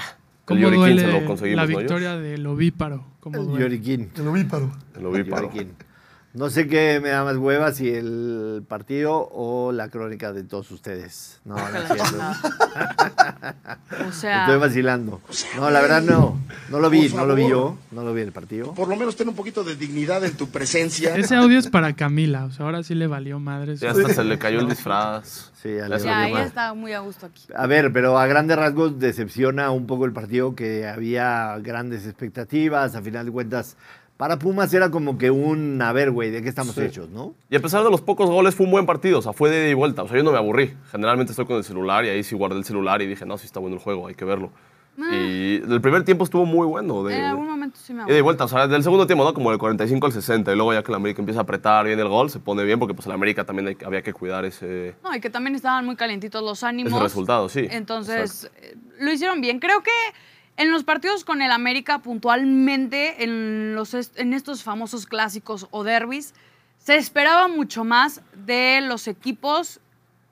[0.54, 1.66] el ¿Cómo Yorikin se duele lo conseguimos.
[1.66, 3.04] la ¿no, victoria del ovíparo?
[3.20, 3.64] ¿Cómo duele?
[3.64, 4.10] Yoriquín.
[4.16, 4.72] El ovíparo.
[4.96, 5.50] El ovíparo.
[6.34, 10.70] No sé qué me da más hueva, si el partido o la crónica de todos
[10.70, 11.40] ustedes.
[11.44, 12.18] No, no es cierto.
[14.08, 15.20] O sea, Estoy vacilando.
[15.56, 16.38] No, la verdad no.
[16.70, 17.76] No lo vi, no lo vi yo.
[17.90, 18.74] No lo vi el partido.
[18.74, 21.16] Por lo menos ten un poquito de dignidad en tu presencia.
[21.16, 23.80] Ese audio es para Camila, o sea, ahora sí le valió madres.
[23.80, 25.50] Ya hasta se le cayó el disfraz.
[25.60, 26.48] Sí, ya Ya le se ya, valió ella madre.
[26.48, 27.42] está muy a gusto aquí.
[27.54, 32.94] A ver, pero a grandes rasgos decepciona un poco el partido que había grandes expectativas.
[32.94, 33.76] A final de cuentas,
[34.16, 36.82] para Pumas era como que un, a ver, güey, ¿de qué estamos Sí.
[36.82, 37.34] hechos, no?
[37.50, 39.18] Y a pesar de los pocos goles, fue un buen partido.
[39.18, 40.02] O sea, fue de ida y vuelta.
[40.04, 40.76] O sea, yo no me aburrí.
[40.92, 43.46] Generalmente estoy con el celular y ahí sí guardé el celular y dije, no, sí
[43.46, 44.52] está bueno el juego, hay que verlo.
[45.12, 47.04] Y el primer tiempo estuvo muy bueno.
[47.04, 48.44] De, En algún momento sí me y vuelta.
[48.44, 49.32] O sea, del segundo tiempo, ¿no?
[49.32, 50.52] Como del 45 al 60.
[50.52, 52.78] Y luego ya que el América empieza a apretar bien el gol, se pone bien
[52.80, 55.84] porque pues el América también hay- había que cuidar ese, No, y que también estaban
[55.86, 56.92] muy calientitos los ánimos.
[56.92, 57.66] ese resultado, sí.
[57.70, 59.60] Entonces, eh, lo hicieron bien.
[59.60, 59.90] Creo que
[60.56, 65.84] en los partidos con el América, puntualmente, en, los, est- en estos famosos clásicos o
[65.84, 66.34] derbis,
[66.78, 69.80] se esperaba mucho más de los equipos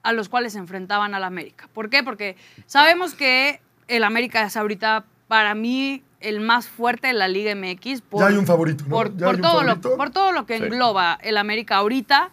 [0.03, 1.69] a los cuales se enfrentaban al América.
[1.73, 2.03] ¿Por qué?
[2.03, 7.53] Porque sabemos que el América es ahorita, para mí, el más fuerte de la Liga
[7.55, 8.01] MX.
[8.01, 8.89] Por, Ya hay un favorito, ¿no?
[8.89, 9.31] Por, un todo,
[9.63, 9.97] lo, favorito.
[9.97, 10.63] por todo lo que Sí.
[10.63, 12.31] engloba el América ahorita.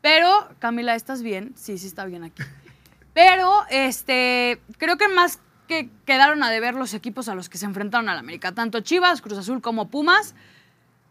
[0.00, 1.52] Pero, Camila, ¿estás bien?
[1.56, 2.42] Sí, sí está bien aquí.
[3.14, 7.66] Pero, este, creo que más que quedaron a deber los equipos a los que se
[7.66, 10.34] enfrentaron al América, tanto Chivas, Cruz Azul como Pumas,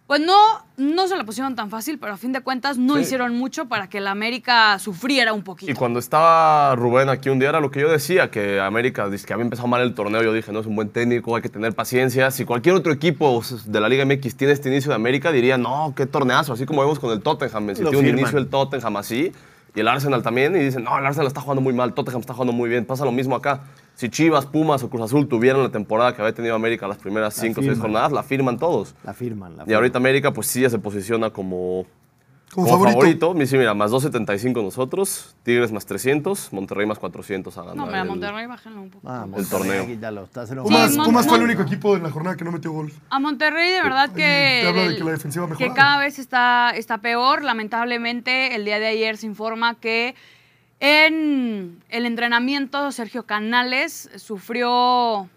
[0.08, 0.34] pues no,
[0.78, 3.02] no se la pusieron tan fácil, pero a fin de cuentas no Sí.
[3.02, 5.70] hicieron mucho para que el América sufriera un poquito.
[5.70, 9.28] Y cuando estaba Rubén aquí un día era lo que yo decía, que América, dice
[9.28, 11.50] que había empezado mal el torneo, yo dije, no, es un buen técnico, hay que
[11.50, 12.32] tener paciencia.
[12.32, 15.94] Si cualquier otro equipo de la Liga MX tiene este inicio de América, diría, no,
[15.94, 18.96] qué torneazo, así como vemos con el Tottenham, si Lo tiene un inicio el Tottenham
[18.96, 19.34] así,
[19.76, 22.34] y el Arsenal también, y dicen, no, el Arsenal está jugando muy mal, Tottenham está
[22.34, 23.62] jugando muy bien, pasa lo mismo acá.
[23.98, 27.36] Si Chivas, Pumas o Cruz Azul tuvieran la temporada que había tenido América las primeras
[27.36, 28.94] La cinco o seis jornadas, la firman todos.
[29.04, 29.58] La firman.
[29.58, 29.76] La Y firman.
[29.76, 31.86] ahorita América, pues sí, ya se posiciona como,
[32.54, 33.00] Como, como favorito.
[33.26, 33.46] favorito.
[33.48, 37.76] Sí, mira, más 2.75 nosotros, Tigres más 300, Monterrey más 400 a ganar.
[37.76, 39.10] no, mira, el- Monterrey, bájenlo un poco.
[39.10, 39.84] Ah, el Monterrey, torneo.
[39.84, 40.64] enojado.
[40.64, 42.94] Pumas, Sí, Pumas fue el único equipo en la jornada que no metió gol.
[43.10, 46.20] A Monterrey de verdad que, te habla de que la defensiva ha que cada vez
[46.20, 47.44] está, está peor.
[47.44, 50.14] Lamentablemente, el día de ayer se informa que
[50.80, 55.30] en el entrenamiento Sergio Canales sufrió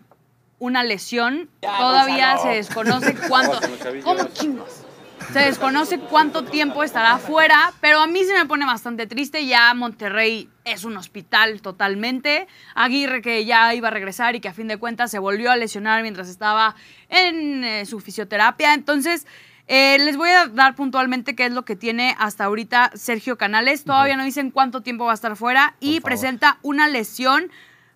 [0.58, 1.48] una lesión.
[1.60, 3.58] Todavía se desconoce cuánto.
[4.04, 4.84] ¿Cómo chingos?
[5.32, 9.46] Se desconoce cuánto tiempo estará fuera, pero a mí se me pone bastante triste.
[9.46, 12.48] Ya Monterrey es un hospital totalmente.
[12.74, 15.56] Aguirre que ya iba a regresar y que a fin de cuentas se volvió a
[15.56, 16.74] lesionar mientras estaba
[17.08, 18.74] en eh, su fisioterapia.
[18.74, 19.26] Entonces,
[19.72, 23.84] eh, les voy a dar puntualmente qué es lo que tiene hasta ahorita Sergio Canales.
[23.84, 26.02] Todavía no dicen cuánto tiempo va a estar fuera y favor.
[26.02, 27.50] presenta una lesión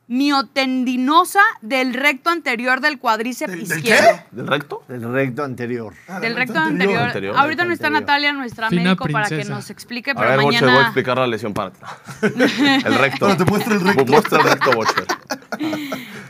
[0.06, 4.20] miotendinosa del recto anterior del cuádriceps ¿Del- del izquierdo.
[4.32, 4.84] ¿Del recto?
[4.86, 5.94] Del recto anterior.
[6.08, 6.98] Ah, Del recto anterior.
[7.02, 7.36] Anterior.
[7.36, 8.02] Ahorita no está anterior.
[8.08, 10.86] Natalia, nuestra Fina médico, para que nos explique, A pero ver, Bocher, voy a mañana.
[10.88, 11.80] explicar la lesión para ti.
[12.22, 13.24] el recto.
[13.26, 14.04] Ahora te muestro el recto.
[14.04, 15.06] Muestra el recto, Bocher.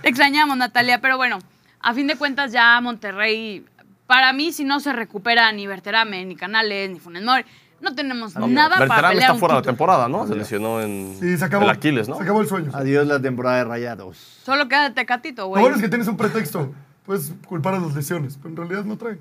[0.02, 1.38] Te extrañamos, Natalia, pero bueno,
[1.80, 3.64] a fin de cuentas ya Monterrey,
[4.06, 7.44] para mí, si no se recupera ni Berterame, ni Canales, ni Funes Mori,
[7.80, 10.26] no tenemos nada para Berterame pelear está fuera de la temporada, ¿no?
[10.26, 11.64] Se lesionó en Sí, se acabó.
[11.64, 12.16] el Aquiles, ¿no?
[12.16, 12.70] Se acabó el sueño.
[12.74, 14.16] Adiós la temporada de Rayados.
[14.44, 15.60] Solo queda el Tecatito, Lo güey.
[15.62, 16.72] bueno es que tienes un pretexto.
[17.04, 19.20] Puedes culpar a las lesiones, pero en realidad no traen.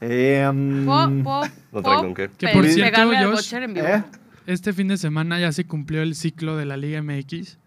[0.00, 0.48] Eh,
[0.84, 2.30] ¿Puedo- puedo- No traigo con qué.
[2.36, 3.86] Que por cierto, Josh, Bocher en vivo?
[3.86, 4.04] ¿eh?
[4.46, 7.58] Este fin de semana ya se cumplió el ciclo de la Liga MX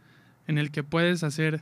[0.47, 1.61] en el que puedes hacer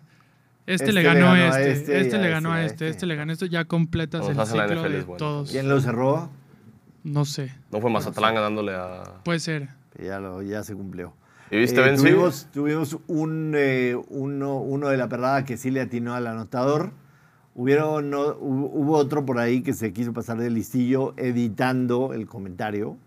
[0.67, 3.05] este, le ganó a este, este, y le a ganó a este, este, este este.
[3.07, 5.17] le ganó a esto, ya completas Todos el ciclo NFL, de bueno.
[5.17, 5.51] todos.
[5.51, 6.29] ¿Quién lo cerró?
[7.03, 9.21] No sé, No fue Mazatlán ganándole a...
[9.23, 9.69] puede ser.
[9.97, 11.13] Ya, lo, ya se cumplió.
[11.49, 15.79] ¿Y viste, Eh, tuvimos, tuvimos un, eh, uno, uno de la perrada que sí le
[15.79, 16.91] atinó al anotador.
[17.55, 22.27] Hubieron, no, hubo, hubo otro por ahí que se quiso pasar de listillo editando el
[22.27, 22.97] comentario.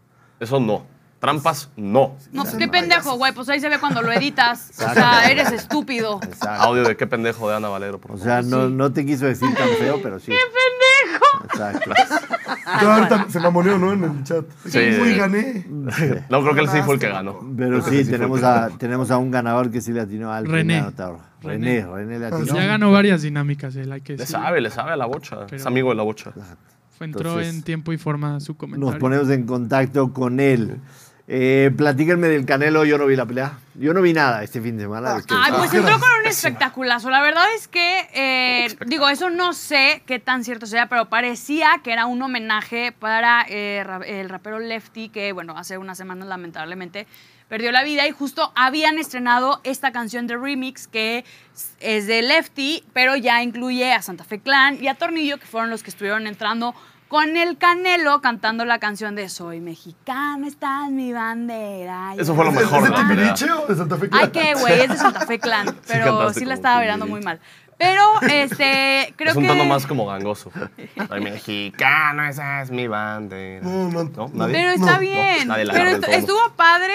[0.40, 0.86] Eso no.
[1.20, 2.16] Trampas, no.
[2.32, 3.32] No, pues qué pendejo, güey.
[3.34, 4.70] Pues ahí se ve cuando lo editas.
[4.70, 6.18] O sea, eres estúpido.
[6.22, 6.48] Exacto.
[6.64, 8.26] Audio de qué pendejo de Ana Valero, por O favor.
[8.26, 10.32] sea, no, no te quiso decir tan feo, pero sí.
[10.32, 11.44] ¡Qué pendejo!
[11.44, 11.90] Exacto.
[12.66, 13.92] Ahorita se mamoneó, ¿no?
[13.92, 14.44] En el chat.
[14.66, 14.78] Sí.
[14.78, 15.66] Uy, gané.
[16.30, 17.38] No, creo que él sí fue el que ganó.
[17.56, 20.78] Pero sí, tenemos a, tenemos a un ganador que sí le atinó al René.
[20.78, 21.18] anotador.
[21.42, 22.54] René, René le atinó.
[22.54, 24.36] Ya ganó varias dinámicas él, hay que Le decir.
[24.36, 25.44] sabe, le sabe a la bocha.
[25.46, 26.32] Pero- Es amigo de la bocha.
[27.00, 28.90] Entró Entonces, en tiempo y forma su comentario.
[28.90, 30.80] Nos ponemos en contacto con él.
[31.32, 33.56] Eh, platíquenme del Canelo, yo no vi la pelea.
[33.76, 35.16] Yo no vi nada este fin de semana.
[35.18, 37.08] es que- Ay, pues Ah, entró era con un espectaculazo.
[37.08, 41.80] La verdad es que, eh, digo, eso no sé qué tan cierto sea, pero parecía
[41.84, 47.06] que era un homenaje para eh, el rapero Lefty, que, bueno, hace unas semanas lamentablemente
[47.48, 51.24] perdió la vida y justo habían estrenado esta canción de remix que
[51.78, 55.70] es de Lefty, pero ya incluye a Santa Fe Clan y a Tornillo, que fueron
[55.70, 56.74] los que estuvieron entrando
[57.10, 62.14] con el Canelo cantando la canción de Soy mexicano, esta es mi bandera.
[62.16, 62.94] Eso fue lo ¿Es mejor de de.
[62.94, 64.08] Timbiriche o de Santa Fe?
[64.12, 67.10] Ay, qué güey, es de Santa Fe Clan, pero sí, la estaba Timbiriche.
[67.10, 67.40] muy mal.
[67.78, 69.48] Pero, este, creo es un que...
[69.48, 70.52] tono más como gangoso.
[71.08, 73.64] Soy mexicano, esa es mi bandera.
[73.66, 74.04] No, no.
[74.04, 74.30] ¿No?
[74.32, 74.52] ¿Nadie?
[74.54, 75.48] Pero está No, bien.
[75.48, 76.94] nadie la pero estuvo padre.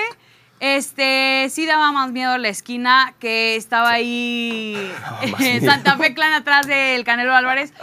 [0.62, 4.90] Este, sí daba más miedo la esquina que estaba ahí.
[5.66, 7.74] Santa Fe Clan atrás del Canelo Álvarez.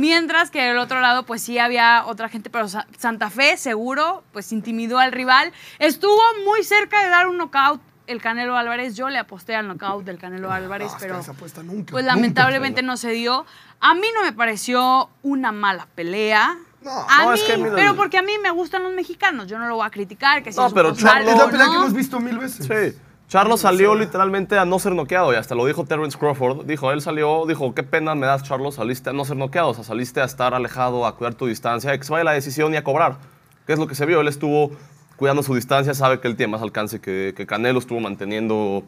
[0.00, 4.24] Mientras que del otro lado, pues sí había otra gente, pero Sa- Santa Fe seguro,
[4.34, 5.54] pues intimidó al rival.
[5.78, 8.94] Estuvo muy cerca de dar un knockout el Canelo Álvarez.
[8.94, 12.02] Yo le aposté al knockout del Canelo Álvarez, No, es que pero nunca, pues nunca.
[12.02, 13.46] lamentablemente no se dio.
[13.80, 16.58] A mí no me pareció una mala pelea.
[16.82, 19.46] No, a no, mí, es que mira- pero porque a mí me gustan los mexicanos,
[19.48, 21.34] yo no lo voy a criticar, que si No, es un pero Es la pelea
[21.66, 21.70] ¿no?
[21.72, 22.66] que hemos visto mil veces.
[22.66, 22.98] Sí.
[23.28, 26.64] Charlo salió literalmente a no ser noqueado y hasta lo dijo Terence Crawford.
[26.64, 29.70] Dijo, él salió, dijo, qué pena me das, Charlo, saliste a no ser noqueado.
[29.70, 32.32] O sea, saliste a estar alejado, a cuidar tu distancia, a que se vaya la
[32.32, 33.16] decisión y a cobrar.
[33.66, 34.20] ¿Qué es lo que se vio?
[34.20, 34.70] Él estuvo
[35.16, 38.84] cuidando su distancia, sabe que él tiene más alcance que, que Canelo, estuvo manteniendo...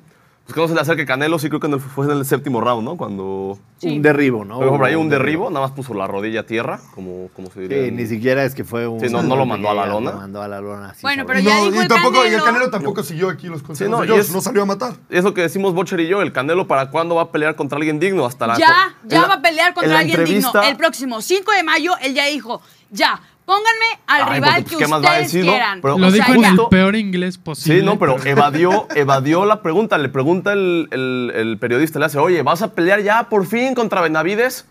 [0.48, 2.24] Pues que no se le acerque Canelo, sí creo que en el- fue en el
[2.24, 2.96] séptimo round, ¿no?
[2.96, 3.58] Cuando...
[3.76, 3.88] Sí.
[3.96, 4.58] Un derribo, ¿no?
[4.60, 7.82] Por ahí un derribo, nada más puso la rodilla a tierra, como, como se diría.
[7.82, 8.98] Sí, en- ni siquiera es que fue un.
[8.98, 10.10] Sí, no- no lo mandó a la lona.
[10.12, 10.88] Lo mandó a la lona.
[10.88, 12.44] así Bueno, pero ya no, dijo y el tampoco, y el Canelo.
[12.46, 14.94] Canelo tampoco siguió aquí los consejos no, de es- no salió a matar.
[15.10, 17.76] Es lo que decimos Bocher y yo, el Canelo, ¿para cuándo va a pelear contra
[17.76, 18.24] alguien digno?
[18.24, 20.50] Hasta la Ya, ya la- va a pelear contra alguien digno.
[20.62, 24.76] El próximo 5 de mayo, él ya dijo, ya, pónganme al Ay, rival porque, pues,
[24.76, 25.80] que ¿qué más va a ustedes decir, quieran.
[25.80, 26.48] Pero- Lo O sea, dijo en ya.
[26.50, 27.80] el peor inglés posible.
[27.80, 29.96] Sí, no, pero evadió, evadió la pregunta.
[29.96, 33.74] Le pregunta el, el- el periodista, le hace, oye, ¿vas a pelear ya por fin
[33.74, 34.66] contra Benavides?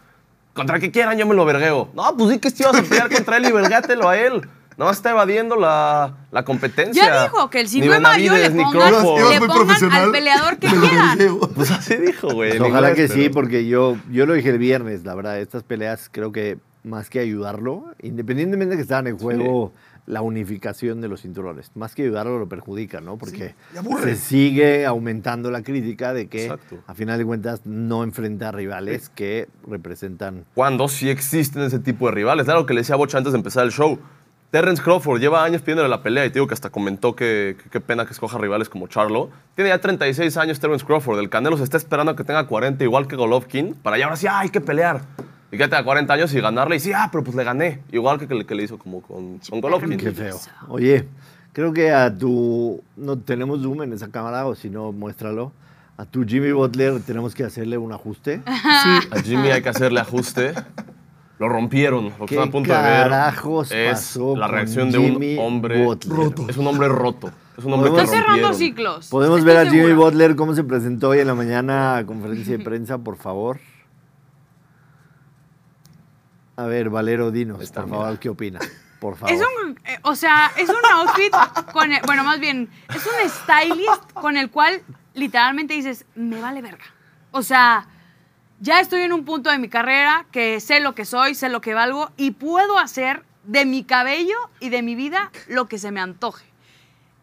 [0.53, 1.89] Contra que quieran, yo me lo vergueo.
[1.95, 4.47] No, pues sí que sí vas a pelear contra él y vergátelo a él.
[4.77, 7.03] No está evadiendo la, la competencia.
[7.03, 10.11] Ya dijo que el 5 Ni de mayo le Benavides, ni pongan, le pongan al
[10.11, 11.17] peleador que quieran.
[11.55, 12.57] Pues así dijo, güey.
[12.57, 15.63] Pues ojalá inglés, que sí, porque yo, yo lo dije el viernes, la verdad, estas
[15.63, 19.71] peleas creo que más que ayudarlo, independientemente de que estaban en juego
[20.07, 23.17] la unificación de los cinturones, más que ayudarlo lo perjudica, ¿no?
[23.17, 23.55] Porque
[24.01, 26.77] se sigue aumentando la crítica de que Exacto.
[26.87, 32.07] a final de cuentas no enfrenta a rivales que representan cuando sí existen ese tipo
[32.07, 32.45] de rivales.
[32.45, 33.99] Claro que le decía a Bocha antes de empezar el show.
[34.49, 37.81] Terence Crawford lleva años pidiéndole la pelea y te digo que hasta comentó que qué
[37.81, 39.29] pena que escoja rivales como Charlo.
[39.55, 41.19] Tiene ya 36 años Terence Crawford.
[41.19, 44.15] El Canelo se está esperando a que tenga 40 igual que Golovkin para ya ahora
[44.15, 45.01] sí, hay que pelear.
[45.51, 47.79] Y que tenga 40 años y ganarle y sí, ah, pero pues le gané.
[47.91, 49.97] Igual que, que, le- que le hizo como con, con Golovkin.
[49.97, 50.37] Qué feo.
[50.67, 51.07] Oye,
[51.53, 52.81] creo que a tu.
[52.97, 55.51] No tenemos zoom en esa cámara, o si no, muéstralo.
[55.95, 58.41] A tu Jimmy Butler tenemos que hacerle un ajuste.
[58.45, 60.53] A Jimmy hay que hacerle ajuste.
[61.39, 62.05] Lo rompieron.
[62.19, 64.99] Lo que ¿Qué están a punto de ver carajos es pasó la con reacción de
[64.99, 66.15] Jimmy un hombre Butler?
[66.17, 66.45] Roto.
[66.49, 67.31] Es un hombre roto.
[67.57, 69.07] Es un hombre que Está cerrando ciclos.
[69.09, 70.05] Podemos estoy ver a Jimmy segura.
[70.05, 73.59] Butler cómo se presentó hoy en la mañana a conferencia de prensa, por favor.
[76.57, 78.01] A ver, Valero, dinos, Está, por mira.
[78.01, 78.67] favor, ¿qué opinas?
[78.99, 79.33] Por favor.
[79.35, 81.31] Es un, eh, o sea, es un outfit
[81.71, 84.81] con, el- bueno, más bien, es un stylist con el cual
[85.13, 86.83] literalmente dices, me vale verga.
[87.31, 87.87] O sea,
[88.59, 91.61] ya estoy en un punto de mi carrera que sé lo que soy, sé lo
[91.61, 95.91] que valgo y puedo hacer de mi cabello y de mi vida lo que se
[95.91, 96.45] me antoje.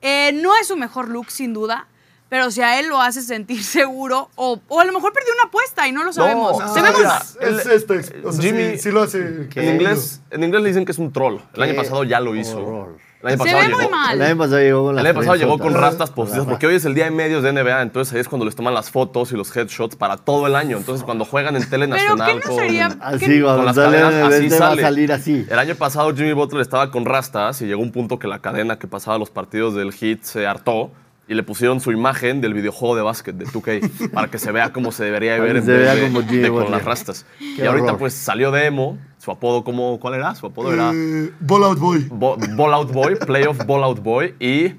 [0.01, 1.89] Eh, no es su mejor look, sin duda,
[2.29, 5.45] pero si a él lo hace sentir seguro, o, o a lo mejor perdió una
[5.49, 6.59] apuesta y no lo sabemos.
[6.59, 7.99] No, mira, es, este.
[8.25, 9.49] O sea, Jimmy- sí, sí lo hace.
[9.55, 11.37] En inglés, en inglés le dicen que es un troll.
[11.55, 12.59] El año pasado ya lo hizo.
[12.61, 12.97] horror.
[13.22, 14.16] El año Se pasado ve llegó, muy mal.
[14.16, 16.85] El año pasado llegó con El año pasado llegó con rastas postizas, porque hoy es
[16.85, 19.37] el día de medios de NBA, entonces ahí es cuando les toman las fotos y
[19.37, 20.77] los headshots para todo el año.
[20.77, 22.55] Entonces cuando juegan en tele Pero nacional ¿qué no
[22.91, 23.03] con...
[23.03, 24.83] Así, ¿Qué- cuando con las sale cadenas, así evento va a sale.
[24.83, 25.47] salir así.
[25.49, 28.79] El año pasado Jimmy Butler estaba con rastas y llegó un punto que la cadena
[28.79, 30.91] que pasaba los partidos del Heat se hartó
[31.27, 34.72] y le pusieron su imagen del videojuego de básquet de 2K para que se vea
[34.72, 36.85] como se debería de ver en se vez vea de, como Jimmy de con las
[36.85, 37.25] rastas.
[37.41, 37.99] y Qué ahorita horror.
[37.99, 40.35] pues salió de emo, Su apodo, ¿cómo, ¿cuál era?
[40.35, 42.07] Su apodo era Eh, Ball Out Boy.
[42.11, 44.35] Bo- Ball Out Boy, Playoff Ball Out Boy.
[44.39, 44.75] Y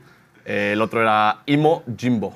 [0.45, 2.35] eh, el otro era Imo Jimbo.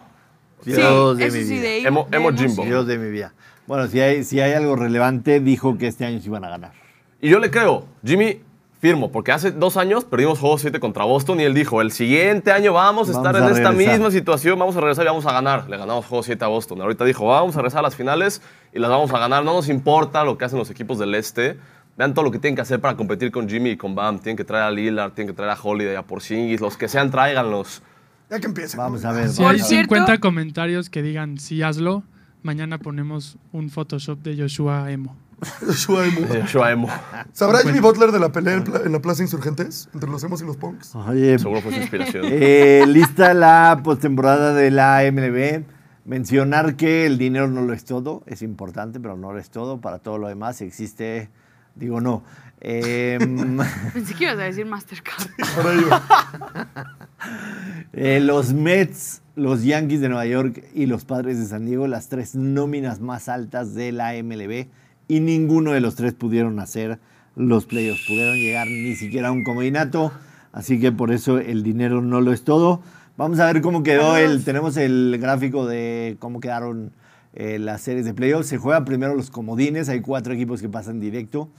[0.64, 1.62] Sí, Dios de mi sí, vida.
[1.62, 2.32] de Emo- de Emo.
[2.36, 2.66] Jimbo.
[2.66, 3.34] Dios de mi vida.
[3.68, 6.72] Bueno, si hay, si hay algo relevante, dijo que este año se iban a ganar.
[7.22, 8.42] Y yo le creo, Jimmy,
[8.80, 12.52] firmo, porque hace dos años perdimos juego 7 contra Boston y él dijo, el siguiente
[12.52, 15.26] año vamos a Vamos estar a en esta misma situación, vamos a regresar y vamos
[15.26, 15.70] a ganar.
[15.70, 16.82] Le ganamos juego 7 a Boston.
[16.82, 18.42] Ahorita dijo, vamos a regresar a las finales
[18.74, 19.44] y las vamos a ganar.
[19.44, 21.58] No nos importa lo que hacen los equipos del este.
[21.98, 24.20] Vean todo lo que tienen que hacer para competir con Jimmy y con Bam.
[24.20, 27.12] Tienen que traer a Lillard, tienen que traer a Holiday, a Porzingis, los que sean,
[27.12, 27.82] tráiganlos.
[28.30, 28.78] Ya que empiece.
[28.78, 29.28] Vamos a ver.
[29.28, 29.70] Si hay vamos a ver.
[29.70, 32.04] cierto- 50 comentarios que digan sí hazlo,
[32.44, 35.18] mañana ponemos un Photoshop de Joshua Emo.
[35.66, 36.28] Joshua Emo.
[36.28, 36.88] Joshua Emo.
[37.34, 39.90] ¿Sabrá Jimmy Butler de la pelea en, pla- en la Plaza Insurgentes?
[39.94, 40.96] Entre los emos y los punks.
[40.96, 42.26] Oye, Seguro fue su inspiración.
[42.30, 45.64] eh, lista la postemporada de la MLB.
[46.06, 49.80] Mencionar que el dinero no lo es todo, es importante, pero no lo es todo.
[49.80, 51.30] Para todo lo demás existe,
[51.76, 52.24] digo no.
[52.62, 53.58] Em,
[53.94, 55.28] Pensé que ibas a decir Mastercard.
[55.56, 55.90] Para ello.
[57.94, 62.08] Eh, los Mets, los Yankees de Nueva York y los Padres de San Diego, las
[62.10, 64.68] tres nóminas más altas de la MLB,
[65.10, 67.00] y ninguno de los tres pudieron hacer
[67.36, 70.14] los playoffs, pudieron llegar ni siquiera a un comodinato,
[70.54, 72.82] así que por eso el dinero no lo es todo.
[73.18, 76.94] Vamos a ver cómo quedó el, tenemos el gráfico de cómo quedaron
[77.34, 78.48] eh, las series de playoffs.
[78.48, 81.50] Se juegan primero los comodines, hay cuatro equipos que pasan directo.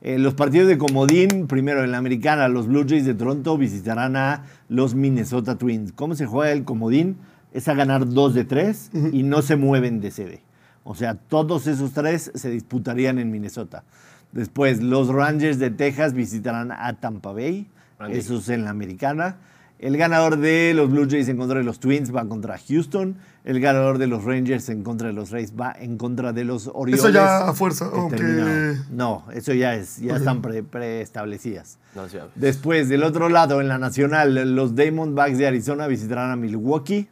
[0.00, 4.16] Eh, los partidos de comodín, primero en la americana, los Blue Jays de Toronto visitarán
[4.16, 5.92] a los Minnesota Twins.
[5.92, 7.16] ¿Cómo se juega el comodín?
[7.52, 10.47] Es a ganar dos de tres y no se mueven de sede.
[10.90, 13.84] O sea, todos esos tres se disputarían en Minnesota.
[14.32, 17.66] Después, los Rangers de Texas visitarán a Tampa Bay.
[17.98, 18.16] Randy.
[18.16, 19.36] Eso es en la americana.
[19.78, 23.16] El ganador de los Blue Jays en contra de los Twins va contra Houston.
[23.44, 26.70] El ganador de los Rangers en contra de los Rays va en contra de los
[26.72, 27.00] Orioles.
[27.04, 28.76] Eso ya a fuerza, que aunque-.
[28.90, 31.78] No, eso ya es, ya están pre- preestablecidas.
[31.94, 36.36] No, sí, Después, del otro lado, en la nacional, los Diamondbacks de Arizona visitarán a
[36.36, 37.08] Milwaukee.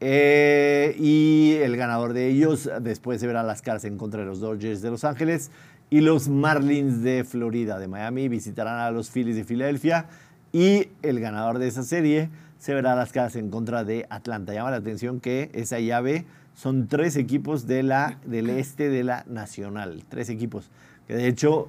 [0.00, 4.40] Eh, y el ganador de ellos después se verá las caras en contra de los
[4.40, 5.50] Dodgers de Los Ángeles.
[5.90, 10.06] Y los Marlins de Florida, de Miami, visitarán a los Phillies de Filadelfia.
[10.52, 14.52] Y el ganador de esa serie se verá las caras en contra de Atlanta.
[14.52, 19.24] Llama la atención que esa llave son tres equipos de la, del este de la
[19.28, 20.04] nacional.
[20.08, 20.70] Tres equipos.
[21.06, 21.68] Que de hecho,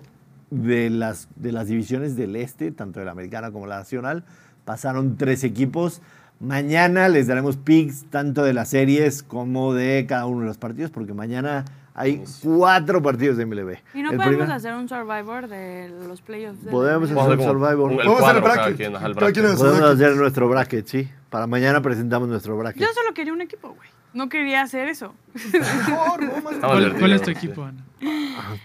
[0.49, 4.23] de las, de las divisiones del este, tanto de la americana como la nacional,
[4.65, 6.01] pasaron tres equipos.
[6.39, 10.89] Mañana les daremos picks tanto de las series como de cada uno de los partidos,
[10.89, 13.75] porque mañana hay cuatro partidos de MLB.
[13.93, 16.59] ¿Y no El podemos primer- hacer un Survivor de los playoffs?
[16.61, 17.91] de la Podemos hacer Survivor.
[17.91, 18.77] un- Vamos a hacer el bracket.
[18.77, 19.57] quien, el Cada quien bracket.
[19.57, 21.09] Podemos hacer nuestro bracket, sí.
[21.29, 22.81] Para mañana presentamos nuestro bracket.
[22.81, 23.89] Yo solo quería un equipo, güey.
[24.13, 25.13] No quería hacer eso.
[26.61, 27.83] ¿Cuál, es tu equipo, Ana?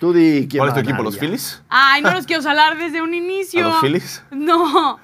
[0.01, 1.03] Tú di quién ¿Cuál es tu equipo?
[1.03, 1.19] ¿Los.
[1.19, 1.63] Phillies?
[1.69, 3.67] Ay, no los quiero salar desde un inicio.
[3.67, 4.23] ¿A los Phillies?
[4.31, 4.99] No.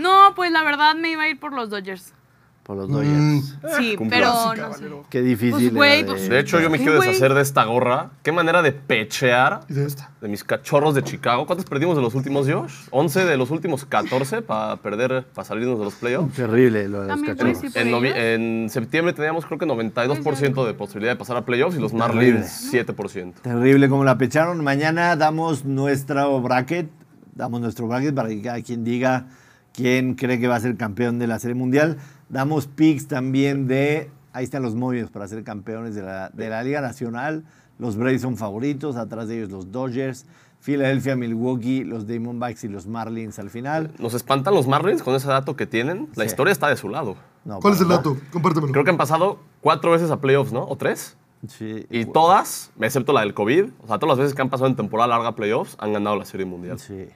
[0.00, 2.14] No, pues la verdad me iba a ir por los Dodgers.
[2.62, 3.56] Por los Mm, Dodgers.
[3.78, 4.84] Sí, pero no sé.
[5.08, 5.70] Qué difícil.
[5.70, 7.08] Pues, güey, era pues, De hecho, yo me ¿Qué, quiero güey?
[7.08, 8.10] deshacer de esta gorra.
[8.22, 10.10] Qué manera de pechear Y de esta.
[10.20, 11.46] de mis cachorros de Chicago.
[11.46, 12.72] ¿Cuántos perdimos de los últimos, Josh?
[12.90, 16.34] ¿11 de los últimos 14 para perder, para salirnos de los playoffs?
[16.36, 17.76] Terrible lo de los También, cachorros.
[17.76, 21.92] En, novi- septiembre teníamos creo que 92% de posibilidad de pasar a playoffs y los.
[21.92, 23.34] Marlins 7%.
[23.42, 24.62] Terrible como la pecharon.
[24.62, 26.88] Mañana damos nuestro bracket.
[27.34, 29.26] Damos nuestro bracket para que cada quien diga
[29.74, 31.98] quién cree que va a ser campeón de la Serie Mundial.
[32.28, 34.10] Damos picks también de.
[34.32, 37.44] Ahí están los movios para ser campeones de la, de la Liga Nacional.
[37.78, 38.96] Los Braves son favoritos.
[38.96, 40.26] Atrás de ellos los Dodgers.
[40.60, 43.92] Filadelfia, Milwaukee, los Diamondbacks y los Marlins al final.
[43.98, 46.08] ¿Nos espantan los Marlins con ese dato que tienen?
[46.16, 46.28] La Sí.
[46.30, 47.16] historia está de su lado.
[47.46, 48.18] No, ¿Cuál es el dato?
[48.30, 48.70] Compártemelo.
[48.70, 50.64] Creo que han pasado cuatro veces a playoffs, ¿no?
[50.66, 51.16] ¿O tres?
[51.48, 51.86] Sí.
[51.88, 54.76] Y todas, excepto la del COVID, o sea, todas las veces que han pasado en
[54.76, 56.78] temporada larga a playoffs, han ganado la Serie Mundial.
[56.78, 57.06] Sí.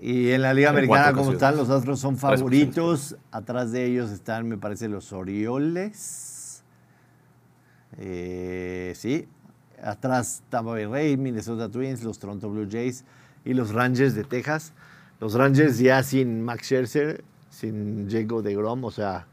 [0.00, 1.34] Y en la Liga En Americana, ocasiones.
[1.34, 3.16] están, los Astros son favoritos.
[3.30, 6.62] Atrás de ellos están, me parece, los Orioles.
[7.98, 9.28] Eh, sí.
[9.82, 13.04] Atrás Tampa Bay Rays, Minnesota Twins, los Toronto Blue Jays
[13.44, 14.72] y los Rangers de Texas.
[15.20, 19.26] Los Rangers ya sin Max Scherzer, sin Jacob DeGrom, o sea,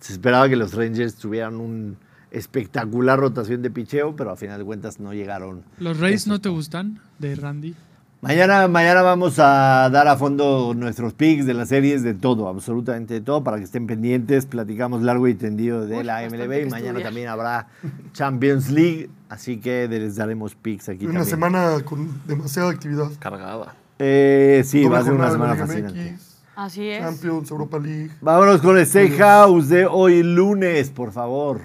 [0.00, 1.96] se esperaba que los Rangers tuvieran un
[2.30, 5.62] espectacular rotación de picheo, pero a final de cuentas no llegaron.
[5.78, 7.74] ¿Los Rays no te gustan de Randy?
[8.20, 13.14] Mañana, mañana vamos a dar a fondo nuestros picks de las series, de todo, absolutamente
[13.14, 14.44] de todo, para que estén pendientes.
[14.44, 17.02] Platicamos largo y tendido de Uy, la MLB y mañana estudiar.
[17.02, 17.68] también habrá
[18.12, 21.30] Champions League, así que les daremos picks aquí Una también.
[21.30, 23.08] semana con demasiada actividad.
[23.20, 23.76] Cargada.
[24.00, 26.10] Eh, sí, Doble va a ser una semana fascinante.
[26.12, 26.22] MX,
[26.56, 27.00] Así es.
[27.00, 28.10] Champions, Europa League.
[28.20, 31.60] Vámonos con el Steakhouse de hoy lunes, por favor.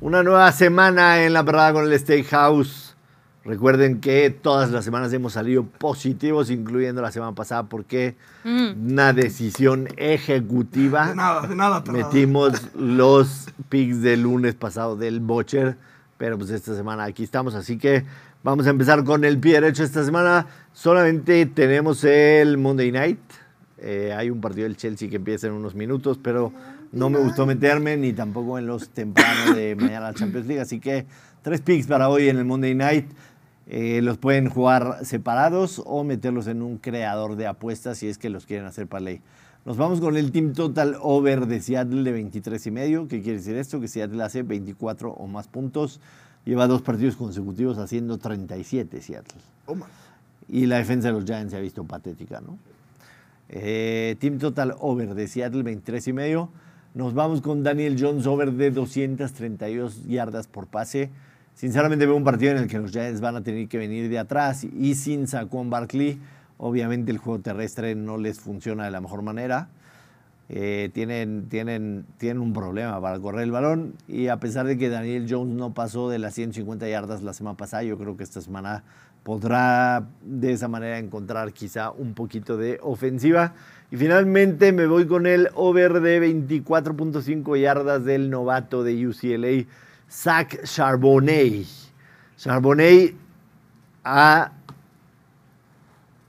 [0.00, 2.94] Una nueva semana en la parada con el Steakhouse.
[3.44, 9.88] Recuerden que todas las semanas hemos salido positivos, incluyendo la semana pasada, porque una decisión
[9.96, 11.08] ejecutiva.
[11.08, 11.82] De nada, de nada.
[11.90, 15.76] Metimos los picks del lunes pasado del Bocher,
[16.16, 18.04] pero pues esta semana aquí estamos, así que
[18.44, 20.46] vamos a empezar con el pie derecho esta semana.
[20.72, 23.43] Solamente tenemos el Monday Night.
[23.86, 26.50] Eh, hay un partido del Chelsea que empieza en unos minutos, pero
[26.90, 30.80] no me gustó meterme ni tampoco en los tempranos de mañana la Champions League, así
[30.80, 31.04] que
[31.42, 33.10] tres picks para hoy en el Monday Night.
[33.66, 38.30] Eh, los pueden jugar separados o meterlos en un creador de apuestas si es que
[38.30, 39.20] los quieren hacer parlay.
[39.66, 43.06] Nos vamos con el Team Total Over de Seattle de 23 y medio.
[43.06, 43.80] ¿Qué quiere decir esto?
[43.80, 46.00] Que Seattle hace 24 o más puntos.
[46.46, 49.40] Lleva dos partidos consecutivos haciendo 37 Seattle.
[50.48, 52.58] Y la defensa de los Giants se ha visto patética, ¿no?
[53.56, 56.50] Eh, Team Total Over de Seattle 23 y medio.
[56.92, 61.10] Nos vamos con Daniel Jones over de 232 yardas por pase.
[61.54, 64.18] Sinceramente veo un partido en el que los Giants van a tener que venir de
[64.18, 66.18] atrás y sin Saquon Barkley,
[66.58, 69.68] obviamente el juego terrestre no les funciona de la mejor manera.
[70.48, 74.88] Eh, tienen, tienen, tienen un problema para correr el balón y a pesar de que
[74.88, 78.40] Daniel Jones no pasó de las 150 yardas la semana pasada, yo creo que esta
[78.40, 78.82] semana
[79.24, 83.54] podrá de esa manera encontrar quizá un poquito de ofensiva.
[83.90, 89.66] Y finalmente me voy con el over de 24.5 yardas del novato de UCLA,
[90.10, 91.66] Zach Charbonnet.
[92.36, 93.14] Charbonnet
[94.04, 94.52] ha,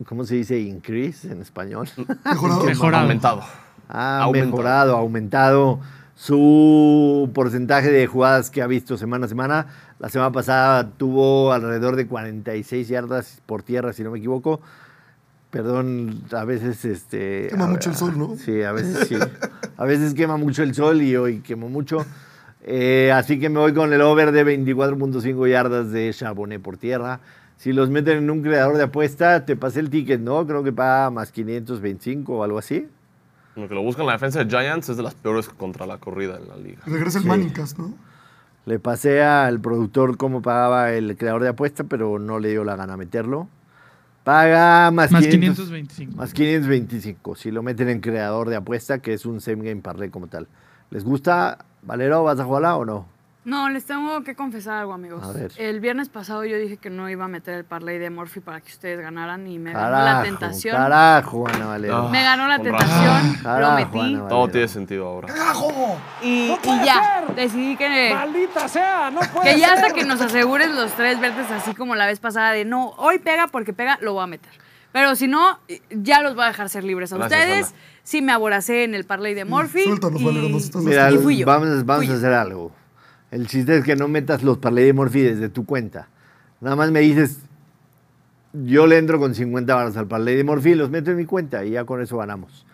[0.06, 0.60] ¿cómo se dice?
[0.60, 1.90] Increase en español.
[2.24, 2.64] Mejorado.
[2.64, 3.04] Mejorado.
[3.04, 3.44] Aumentado.
[3.90, 4.52] ha Aumentado.
[4.52, 5.80] mejorado, ha aumentado
[6.16, 9.68] su porcentaje de jugadas que ha visto semana a semana.
[10.00, 14.62] La semana pasada tuvo alrededor de 46 yardas por tierra, si no me equivoco.
[15.52, 17.48] Perdón, a veces este.
[17.50, 18.36] Quema a- mucho el sol, ¿no?
[18.38, 19.16] Sí, a veces sí.
[19.78, 22.06] A veces quema mucho el sol y hoy quemó mucho.
[22.64, 27.20] Eh, así que me voy con el over de 24.5 yardas de Charbonnet por tierra.
[27.58, 30.46] Si los meten en un creador de apuesta, te pasé el ticket, ¿no?
[30.46, 32.88] Creo que paga más 525 o algo así.
[33.56, 36.38] Lo que lo buscan la defensa de Giants es de las peores contra la corrida
[36.38, 36.82] en la liga.
[36.86, 37.28] Regresa el Sí.
[37.30, 37.94] Manningcast, ¿no?
[38.66, 42.76] Le pasé al productor cómo pagaba el creador de apuesta, pero no le dio la
[42.76, 43.48] gana meterlo.
[44.24, 46.18] Paga más, Más 500 525.
[46.18, 47.36] Más 525.
[47.36, 50.48] Si lo meten en creador de apuesta, que es un same game parlay como tal.
[50.90, 51.60] ¿Les gusta?
[51.84, 53.06] Valero, ¿vas a jugarla o no?
[53.46, 55.24] No, les tengo que confesar algo, amigos.
[55.24, 55.52] A ver.
[55.58, 58.60] El viernes pasado yo dije que no iba a meter el parlay de Murphy para
[58.60, 60.76] que ustedes ganaran y me ganó la tentación.
[60.76, 61.96] carajo, Ana Valero.
[62.08, 62.10] Ah.
[62.12, 65.28] Me ganó la tentación, lo Carajo, metí Ana Todo tiene sentido ahora.
[65.28, 66.00] ¡Carajo!
[66.24, 67.24] y, y ya.
[67.36, 69.12] Decidí que, ¡Maldita sea!
[69.12, 69.94] ¡No puede que ya hasta ser!
[69.94, 73.48] que nos asegures los tres verdes, así como la vez pasada, de no, hoy pega
[73.48, 74.52] porque pega, lo voy a meter.
[74.92, 75.60] Pero si no,
[75.92, 77.68] ya los voy a dejar ser libres a Gracias, ustedes.
[77.68, 77.76] Ana.
[78.02, 79.84] Sí me aboracé en el parlay de Murphy.
[79.84, 81.46] Suéltanos, y- Valero, nos estás Mira, y fui yo.
[81.46, 82.72] vamos, vamos Fui a hacer algo.
[83.36, 86.08] El chiste es que no metas los parlay de Morphy desde tu cuenta.
[86.62, 87.40] Nada más me dices,
[88.54, 91.26] yo le entro con 50 baros al parlay de Morphy y los meto en mi
[91.26, 92.66] cuenta y ya con eso ganamos.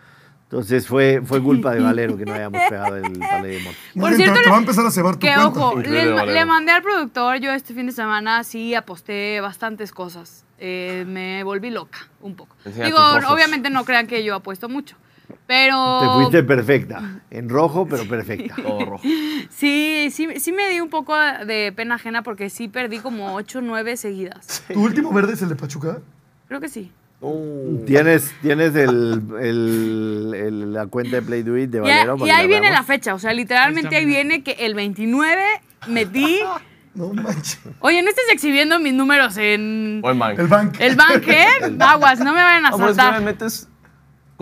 [0.44, 3.98] Entonces fue, fue culpa de Valero que no hayamos pegado el parlay de Morphy.
[3.98, 5.48] Por bien, cierto, te, te va a empezar a cebar tu Que cuenta.
[5.48, 10.44] ojo, le, le mandé al productor, yo este fin de semana sí aposté bastantes cosas.
[10.60, 12.54] Eh, me volví loca un poco.
[12.64, 12.98] Enseña Digo,
[13.28, 14.94] obviamente no crean que yo apuesto mucho.
[15.46, 18.54] Pero Te fuiste perfecta, en rojo pero perfecta.
[18.56, 19.02] Todo rojo.
[19.50, 23.58] sí, sí, sí me di un poco de pena ajena porque sí perdí como 8
[23.58, 24.64] o 9 seguidas.
[24.72, 25.98] ¿Tu último verde es el de Pachuca?
[26.48, 26.90] Creo que sí.
[27.86, 32.16] ¿Tienes, tienes el, el- el- la cuenta de Play Do It de Y, Valero?
[32.18, 35.40] y que ahí viene la fecha, o sea, literalmente ahí viene que el 29
[35.88, 36.40] metí...
[36.94, 37.58] No manches.
[37.78, 40.38] Oye, no estés exhibiendo mis números en Buen bank.
[40.38, 40.74] El bank.
[40.78, 41.80] el banquet.
[41.80, 43.20] Aguas, no me vayan a No, pero es que saltar.
[43.20, 43.66] me metes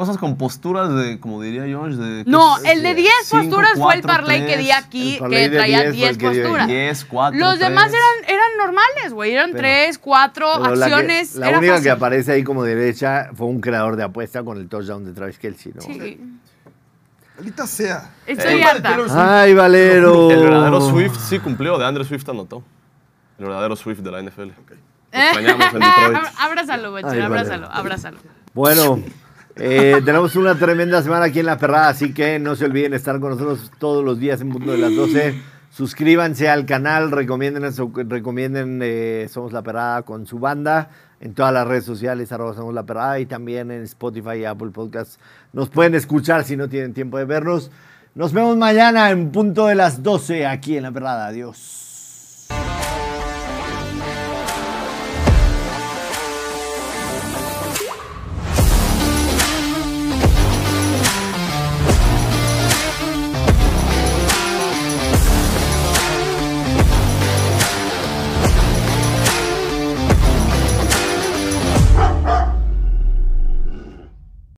[0.00, 2.24] cosas con posturas de, como diría George, de...
[2.26, 5.84] No, el de 10 Cinco, posturas fue el parlay que di aquí, que traía 10
[5.90, 6.40] fue 10 el que dio ahí.
[6.42, 6.66] posturas.
[6.68, 9.32] 10, 4, Los demás eran, eran normales, güey.
[9.32, 11.34] Eran Pero- 3, 4 Pero la que- acciones.
[11.36, 11.84] La, era única fácil.
[11.84, 15.38] que aparece ahí como derecha fue un creador de apuesta con el touchdown de Travis
[15.38, 15.82] Kelsey, ¿no?
[15.82, 16.20] Sí.
[17.36, 18.10] Maldita sea.
[18.26, 18.96] Estoy Eh, harta.
[19.42, 20.30] Ay, Valero.
[20.30, 22.62] El verdadero Swift sí cumplió, de Andre Swift anotó.
[23.38, 24.48] El verdadero Swift de la NFL.
[25.12, 26.16] Lo extrañamos en Detroit.
[26.18, 27.22] Ab- Abrázalo, vale.
[27.22, 28.18] abrázalo, abrázalo.
[28.52, 29.02] Bueno,
[29.62, 33.20] eh, tenemos una tremenda semana aquí en La Perrada, así que no se olviden estar
[33.20, 35.34] con nosotros todos los días en punto de las 12.
[35.70, 37.70] Suscríbanse al canal, recomienden,
[38.08, 40.88] recomienden eh, Somos La Perrada con su banda
[41.20, 44.70] en todas las redes sociales, arroba Somos La Perrada y también en Spotify y Apple
[44.70, 45.18] Podcasts.
[45.52, 47.70] Nos pueden escuchar si no tienen tiempo de vernos.
[48.14, 51.26] Nos vemos mañana en punto de las 12 aquí en La Perrada.
[51.26, 51.79] Adiós.